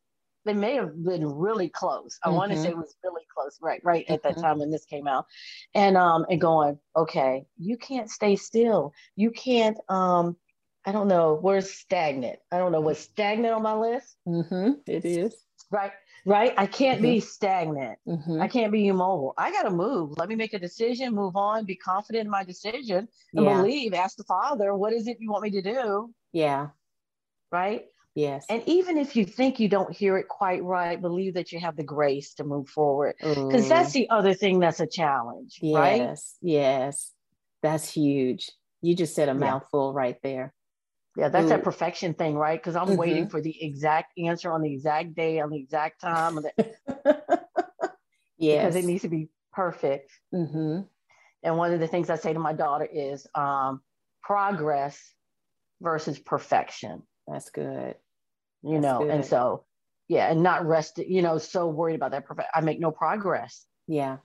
they 0.49 0.55
may 0.55 0.75
have 0.75 1.05
been 1.05 1.27
really 1.27 1.69
close. 1.69 2.19
I 2.25 2.29
mm-hmm. 2.29 2.37
want 2.37 2.53
to 2.53 2.59
say 2.59 2.69
it 2.69 2.77
was 2.77 2.97
really 3.05 3.23
close, 3.35 3.59
right? 3.61 3.81
Right 3.85 4.07
at 4.09 4.23
that 4.23 4.33
mm-hmm. 4.33 4.41
time 4.41 4.59
when 4.59 4.71
this 4.71 4.87
came 4.87 5.07
out. 5.07 5.27
And 5.75 5.97
um 5.97 6.25
and 6.31 6.41
going, 6.41 6.79
okay, 6.97 7.47
you 7.59 7.77
can't 7.77 8.11
stay 8.11 8.37
still. 8.37 8.95
You 9.15 9.31
can't 9.31 9.79
um 9.89 10.37
I 10.87 10.93
don't 10.93 11.09
know. 11.09 11.39
Where's 11.41 11.71
stagnant? 11.71 12.39
I 12.51 12.57
don't 12.57 12.73
know 12.73 12.81
what's 12.81 13.01
stagnant 13.01 13.53
on 13.53 13.63
my 13.63 13.75
list. 13.75 14.17
Mm-hmm. 14.27 14.73
It 14.87 15.05
is. 15.05 15.35
Right. 15.71 15.93
Right. 16.25 16.55
I 16.57 16.67
can't 16.67 16.97
mm-hmm. 17.03 17.13
be 17.13 17.21
stagnant. 17.21 17.99
Mm-hmm. 18.07 18.41
I 18.41 18.49
can't 18.49 18.73
be 18.73 18.89
immobile. 18.89 19.35
I 19.37 19.51
got 19.51 19.65
to 19.65 19.71
move. 19.71 20.17
Let 20.17 20.29
me 20.29 20.35
make 20.35 20.55
a 20.55 20.59
decision, 20.59 21.15
move 21.15 21.37
on, 21.37 21.67
be 21.67 21.77
confident 21.77 22.25
in 22.25 22.31
my 22.31 22.43
decision, 22.43 23.07
and 23.35 23.45
yeah. 23.45 23.57
believe. 23.57 23.93
Ask 23.93 24.17
the 24.17 24.25
Father, 24.25 24.75
what 24.75 24.95
is 24.95 25.09
it 25.09 25.19
you 25.21 25.31
want 25.31 25.43
me 25.43 25.51
to 25.51 25.63
do? 25.63 26.11
Yeah. 26.33 26.69
Right. 27.53 27.85
Yes. 28.18 28.46
And 28.48 28.64
even 28.66 28.98
if 28.98 29.14
you 29.14 29.24
think 29.24 29.61
you 29.61 29.68
don't 29.68 29.94
hear 29.94 30.18
it 30.18 30.26
quite 30.26 30.64
right, 30.64 31.00
believe 31.00 31.35
that 31.35 31.52
you 31.52 31.61
have 31.61 31.76
the 31.76 31.85
grace 31.85 32.35
to 32.35 32.44
move 32.44 32.68
forward. 32.68 33.14
Because 33.20 33.68
that's 33.68 33.92
the 33.92 34.11
other 34.11 34.35
thing 34.35 34.59
that's 34.59 34.81
a 34.81 34.88
challenge. 34.88 35.61
Yes. 35.62 35.78
Right? 35.78 35.96
Yes. 35.98 36.37
Yes. 36.42 37.12
That's 37.62 37.88
huge. 37.88 38.50
You 38.83 38.96
just 38.96 39.14
said 39.14 39.28
a 39.28 39.33
yeah. 39.33 39.38
mouthful 39.38 39.92
right 39.92 40.16
there. 40.24 40.52
Yeah, 41.16 41.28
that's 41.28 41.46
mm. 41.46 41.50
that 41.50 41.62
perfection 41.62 42.12
thing, 42.14 42.35
right? 42.35 42.61
Because 42.61 42.74
I'm 42.74 42.88
mm-hmm. 42.88 42.96
waiting 42.96 43.28
for 43.28 43.40
the 43.40 43.57
exact 43.64 44.18
answer 44.18 44.50
on 44.50 44.62
the 44.62 44.72
exact 44.72 45.14
day, 45.14 45.38
on 45.38 45.50
the 45.50 45.59
exact 45.59 46.00
time. 46.00 46.40
yes. 46.57 46.68
Because 48.38 48.74
it 48.74 48.85
needs 48.85 49.02
to 49.02 49.09
be 49.09 49.28
perfect. 49.52 50.11
Mm-hmm. 50.35 50.81
And 51.44 51.57
one 51.57 51.72
of 51.72 51.78
the 51.78 51.87
things 51.87 52.11
I 52.11 52.16
say 52.16 52.33
to 52.33 52.40
my 52.40 52.52
daughter 52.52 52.88
is 52.92 53.28
um, 53.37 53.81
progress 54.24 55.00
versus 55.81 56.18
perfection. 56.18 57.02
That's 57.28 57.50
good. 57.50 57.94
You 58.62 58.81
that's 58.81 58.83
know, 58.83 58.99
good. 59.01 59.11
and 59.11 59.25
so, 59.25 59.64
yeah, 60.09 60.31
and 60.31 60.42
not 60.42 60.66
rest, 60.66 60.99
you 60.99 61.23
know, 61.23 61.38
so 61.38 61.68
worried 61.68 61.97
about 61.97 62.12
that. 62.12 62.25
I 62.55 62.61
make 62.61 62.81
no 62.81 62.90
progress. 62.90 63.64
Yeah. 63.87 64.18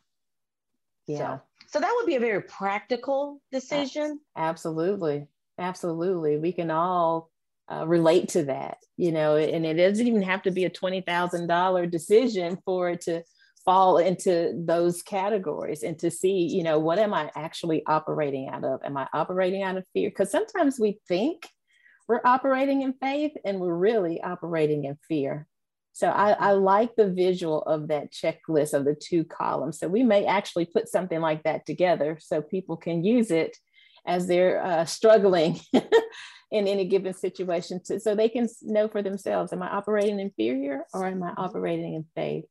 Yeah. 1.08 1.18
So, 1.18 1.42
so 1.68 1.80
that 1.80 1.94
would 1.98 2.06
be 2.06 2.16
a 2.16 2.20
very 2.20 2.42
practical 2.42 3.42
decision. 3.52 4.20
Absolutely. 4.36 5.28
Absolutely. 5.58 6.38
We 6.38 6.52
can 6.52 6.72
all 6.72 7.30
uh, 7.72 7.86
relate 7.88 8.30
to 8.30 8.44
that, 8.46 8.78
you 8.98 9.12
know, 9.12 9.36
and 9.36 9.66
it 9.66 9.76
doesn't 9.76 10.08
even 10.08 10.22
have 10.22 10.44
to 10.44 10.52
be 10.52 10.66
a 10.66 10.70
$20,000 10.70 11.92
decision 11.92 12.58
for 12.66 12.90
it 12.90 13.02
to 13.02 13.24
fall 13.66 13.98
into 13.98 14.54
those 14.66 15.02
categories 15.02 15.84
and 15.84 15.98
to 16.00 16.12
see, 16.12 16.48
you 16.52 16.64
know, 16.64 16.80
what 16.80 17.00
am 17.00 17.14
I 17.14 17.32
actually 17.36 17.86
operating 17.88 18.50
out 18.50 18.64
of? 18.64 18.82
Am 18.84 18.98
I 18.98 19.08
operating 19.14 19.64
out 19.64 19.78
of 19.78 19.86
fear? 19.94 20.10
Because 20.10 20.32
sometimes 20.32 20.80
we 20.80 21.00
think 21.08 21.48
we're 22.08 22.22
operating 22.24 22.82
in 22.82 22.94
faith 22.94 23.34
and 23.46 23.60
we're 23.60 23.76
really 23.76 24.22
operating 24.22 24.86
in 24.86 24.98
fear. 25.08 25.48
So 25.94 26.08
I, 26.08 26.32
I, 26.32 26.52
like 26.54 26.96
the 26.96 27.12
visual 27.12 27.62
of 27.62 27.90
that 27.90 28.12
checklist 28.12 28.74
of 28.74 28.84
the 28.84 28.96
two 28.96 29.24
columns. 29.24 29.80
So 29.80 29.88
we 29.88 30.02
may 30.02 30.26
actually 30.26 30.66
put 30.66 30.90
something 30.90 31.22
like 31.22 31.44
that 31.44 31.68
together 31.68 32.18
so 32.20 32.42
people 32.42 32.78
can 32.78 33.04
use 33.04 33.30
it 33.30 33.56
as 34.06 34.26
they're 34.28 34.64
uh, 34.64 34.86
struggling 34.86 35.60
in 36.54 36.68
any 36.68 36.86
given 36.86 37.14
situation 37.14 37.82
to, 37.84 38.00
so 38.00 38.16
they 38.16 38.30
can 38.30 38.48
know 38.62 38.88
for 38.88 39.02
themselves 39.02 39.52
am 39.52 39.64
i 39.64 39.68
operating 39.68 40.20
in 40.20 40.30
fear 40.38 40.56
here 40.56 40.86
or 40.94 41.06
am 41.08 41.24
i 41.24 41.34
operating 41.36 41.96
in 41.96 42.06
faith 42.16 42.46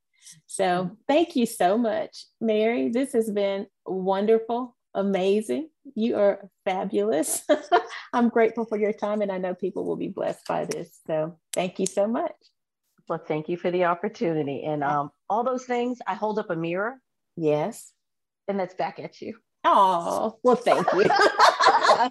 so 0.45 0.91
thank 1.07 1.35
you 1.35 1.45
so 1.45 1.77
much 1.77 2.25
mary 2.41 2.89
this 2.89 3.13
has 3.13 3.31
been 3.31 3.65
wonderful 3.85 4.75
amazing. 4.93 5.69
You 5.95 6.17
are 6.17 6.49
fabulous. 6.65 7.43
I'm 8.13 8.29
grateful 8.29 8.65
for 8.65 8.77
your 8.77 8.93
time 8.93 9.21
and 9.21 9.31
i 9.31 9.37
know 9.37 9.53
people 9.53 9.85
will 9.85 9.95
be 9.95 10.07
blessed 10.07 10.45
by 10.47 10.65
this. 10.65 10.99
So 11.07 11.37
thank 11.53 11.79
you 11.79 11.85
so 11.85 12.07
much. 12.07 12.35
Well 13.09 13.21
thank 13.25 13.49
you 13.49 13.57
for 13.57 13.71
the 13.71 13.85
opportunity. 13.85 14.63
And 14.63 14.83
um, 14.83 15.11
all 15.29 15.43
those 15.43 15.65
things 15.65 15.99
i 16.07 16.13
hold 16.13 16.39
up 16.39 16.49
a 16.49 16.55
mirror. 16.55 16.99
Yes. 17.35 17.91
And 18.47 18.59
that's 18.59 18.75
back 18.75 18.99
at 18.99 19.21
you. 19.21 19.35
Oh, 19.63 20.37
well, 20.43 20.55
thank 20.55 20.85
you. 20.93 21.05
I 21.09 22.09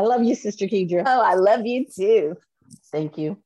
love 0.00 0.22
you, 0.22 0.34
Sister 0.34 0.66
Kedra. 0.66 1.02
Oh, 1.06 1.20
I 1.20 1.34
love 1.34 1.66
you 1.66 1.86
too. 1.86 2.36
Thank 2.90 3.18
you. 3.18 3.38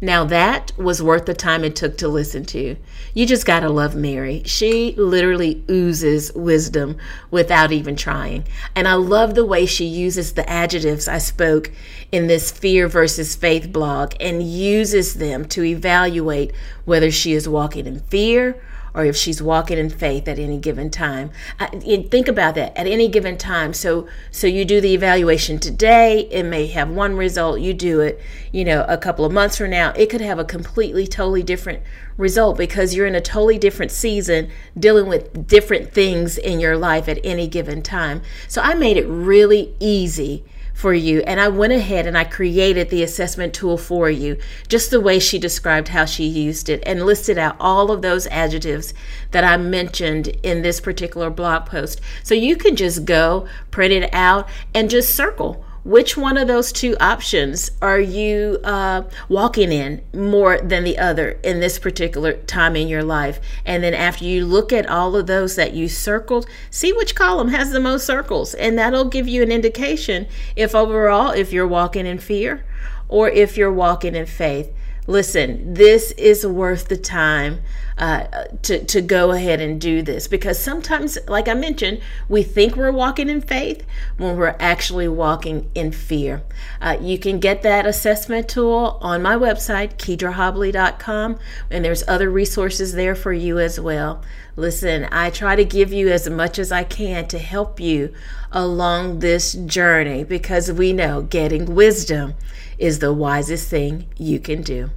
Now 0.00 0.24
that 0.26 0.72
was 0.78 1.02
worth 1.02 1.26
the 1.26 1.34
time 1.34 1.64
it 1.64 1.74
took 1.74 1.98
to 1.98 2.08
listen 2.08 2.44
to. 2.46 2.76
You 3.14 3.26
just 3.26 3.44
gotta 3.44 3.68
love 3.68 3.96
Mary. 3.96 4.42
She 4.44 4.94
literally 4.96 5.64
oozes 5.68 6.32
wisdom 6.34 6.96
without 7.32 7.72
even 7.72 7.96
trying. 7.96 8.44
And 8.76 8.86
I 8.86 8.94
love 8.94 9.34
the 9.34 9.44
way 9.44 9.66
she 9.66 9.86
uses 9.86 10.34
the 10.34 10.48
adjectives 10.48 11.08
I 11.08 11.18
spoke 11.18 11.72
in 12.12 12.28
this 12.28 12.52
fear 12.52 12.86
versus 12.86 13.34
faith 13.34 13.72
blog 13.72 14.14
and 14.20 14.40
uses 14.42 15.14
them 15.14 15.44
to 15.46 15.64
evaluate 15.64 16.52
whether 16.84 17.10
she 17.10 17.32
is 17.32 17.48
walking 17.48 17.86
in 17.86 18.00
fear 18.00 18.62
or 18.98 19.04
if 19.04 19.16
she's 19.16 19.40
walking 19.40 19.78
in 19.78 19.88
faith 19.88 20.26
at 20.26 20.40
any 20.40 20.58
given 20.58 20.90
time. 20.90 21.30
I, 21.60 21.68
think 22.10 22.26
about 22.26 22.56
that 22.56 22.76
at 22.76 22.88
any 22.88 23.06
given 23.06 23.38
time. 23.38 23.72
So 23.72 24.08
so 24.32 24.48
you 24.48 24.64
do 24.64 24.80
the 24.80 24.92
evaluation 24.92 25.60
today, 25.60 26.22
it 26.32 26.42
may 26.42 26.66
have 26.66 26.90
one 26.90 27.16
result. 27.16 27.60
You 27.60 27.74
do 27.74 28.00
it, 28.00 28.20
you 28.50 28.64
know, 28.64 28.84
a 28.88 28.98
couple 28.98 29.24
of 29.24 29.32
months 29.32 29.56
from 29.56 29.70
now, 29.70 29.92
it 29.92 30.10
could 30.10 30.20
have 30.20 30.40
a 30.40 30.44
completely 30.44 31.06
totally 31.06 31.44
different 31.44 31.80
result 32.16 32.58
because 32.58 32.92
you're 32.92 33.06
in 33.06 33.14
a 33.14 33.20
totally 33.20 33.56
different 33.56 33.92
season 33.92 34.50
dealing 34.76 35.06
with 35.06 35.46
different 35.46 35.92
things 35.92 36.36
in 36.36 36.58
your 36.58 36.76
life 36.76 37.08
at 37.08 37.20
any 37.22 37.46
given 37.46 37.80
time. 37.80 38.20
So 38.48 38.60
I 38.60 38.74
made 38.74 38.96
it 38.96 39.06
really 39.06 39.76
easy 39.78 40.44
for 40.78 40.94
you. 40.94 41.18
And 41.22 41.40
I 41.40 41.48
went 41.48 41.72
ahead 41.72 42.06
and 42.06 42.16
I 42.16 42.22
created 42.22 42.88
the 42.88 43.02
assessment 43.02 43.52
tool 43.52 43.76
for 43.76 44.08
you, 44.08 44.38
just 44.68 44.92
the 44.92 45.00
way 45.00 45.18
she 45.18 45.36
described 45.36 45.88
how 45.88 46.04
she 46.04 46.24
used 46.24 46.68
it, 46.68 46.84
and 46.86 47.04
listed 47.04 47.36
out 47.36 47.56
all 47.58 47.90
of 47.90 48.00
those 48.00 48.28
adjectives 48.28 48.94
that 49.32 49.42
I 49.42 49.56
mentioned 49.56 50.28
in 50.44 50.62
this 50.62 50.80
particular 50.80 51.30
blog 51.30 51.66
post. 51.66 52.00
So 52.22 52.36
you 52.36 52.54
can 52.54 52.76
just 52.76 53.04
go, 53.04 53.48
print 53.72 53.92
it 53.92 54.08
out, 54.14 54.48
and 54.72 54.88
just 54.88 55.16
circle 55.16 55.64
which 55.88 56.18
one 56.18 56.36
of 56.36 56.46
those 56.46 56.70
two 56.70 56.94
options 57.00 57.70
are 57.80 57.98
you 57.98 58.58
uh, 58.62 59.02
walking 59.30 59.72
in 59.72 60.02
more 60.12 60.60
than 60.60 60.84
the 60.84 60.98
other 60.98 61.40
in 61.42 61.60
this 61.60 61.78
particular 61.78 62.34
time 62.34 62.76
in 62.76 62.88
your 62.88 63.02
life? 63.02 63.40
And 63.64 63.82
then 63.82 63.94
after 63.94 64.26
you 64.26 64.44
look 64.44 64.70
at 64.70 64.86
all 64.86 65.16
of 65.16 65.26
those 65.26 65.56
that 65.56 65.72
you 65.72 65.88
circled, 65.88 66.46
see 66.70 66.92
which 66.92 67.14
column 67.14 67.48
has 67.48 67.70
the 67.70 67.80
most 67.80 68.04
circles. 68.04 68.52
And 68.52 68.76
that'll 68.76 69.06
give 69.06 69.26
you 69.26 69.42
an 69.42 69.50
indication 69.50 70.26
if 70.54 70.74
overall, 70.74 71.30
if 71.30 71.54
you're 71.54 71.66
walking 71.66 72.04
in 72.04 72.18
fear 72.18 72.66
or 73.08 73.30
if 73.30 73.56
you're 73.56 73.72
walking 73.72 74.14
in 74.14 74.26
faith. 74.26 74.70
Listen, 75.08 75.72
this 75.72 76.12
is 76.18 76.46
worth 76.46 76.88
the 76.88 76.96
time 76.98 77.62
uh, 77.96 78.24
to, 78.60 78.84
to 78.84 79.00
go 79.00 79.30
ahead 79.30 79.58
and 79.58 79.80
do 79.80 80.02
this 80.02 80.28
because 80.28 80.58
sometimes, 80.58 81.16
like 81.26 81.48
I 81.48 81.54
mentioned, 81.54 82.02
we 82.28 82.42
think 82.42 82.76
we're 82.76 82.92
walking 82.92 83.30
in 83.30 83.40
faith 83.40 83.86
when 84.18 84.36
we're 84.36 84.54
actually 84.60 85.08
walking 85.08 85.70
in 85.74 85.92
fear. 85.92 86.42
Uh, 86.82 86.98
you 87.00 87.18
can 87.18 87.40
get 87.40 87.62
that 87.62 87.86
assessment 87.86 88.50
tool 88.50 88.98
on 89.00 89.22
my 89.22 89.34
website, 89.34 89.96
kedrahobley.com, 89.96 91.38
and 91.70 91.84
there's 91.86 92.06
other 92.06 92.28
resources 92.28 92.92
there 92.92 93.14
for 93.14 93.32
you 93.32 93.58
as 93.58 93.80
well. 93.80 94.22
Listen, 94.56 95.08
I 95.10 95.30
try 95.30 95.56
to 95.56 95.64
give 95.64 95.90
you 95.90 96.10
as 96.10 96.28
much 96.28 96.58
as 96.58 96.70
I 96.70 96.84
can 96.84 97.26
to 97.28 97.38
help 97.38 97.80
you 97.80 98.12
along 98.52 99.20
this 99.20 99.54
journey 99.54 100.22
because 100.22 100.70
we 100.70 100.92
know 100.92 101.22
getting 101.22 101.74
wisdom 101.74 102.34
is 102.76 102.98
the 102.98 103.14
wisest 103.14 103.70
thing 103.70 104.06
you 104.18 104.38
can 104.38 104.60
do. 104.60 104.90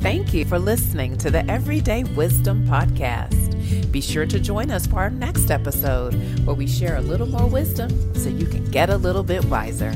Thank 0.00 0.32
you 0.32 0.44
for 0.44 0.58
listening 0.58 1.16
to 1.18 1.30
the 1.30 1.48
Everyday 1.50 2.04
Wisdom 2.04 2.66
Podcast. 2.66 3.90
Be 3.90 4.00
sure 4.00 4.26
to 4.26 4.38
join 4.38 4.70
us 4.70 4.86
for 4.86 4.96
our 4.96 5.10
next 5.10 5.50
episode 5.50 6.14
where 6.46 6.54
we 6.54 6.66
share 6.66 6.96
a 6.96 7.00
little 7.00 7.26
more 7.26 7.46
wisdom 7.46 7.90
so 8.14 8.28
you 8.28 8.46
can 8.46 8.64
get 8.70 8.90
a 8.90 8.96
little 8.96 9.22
bit 9.22 9.44
wiser. 9.46 9.92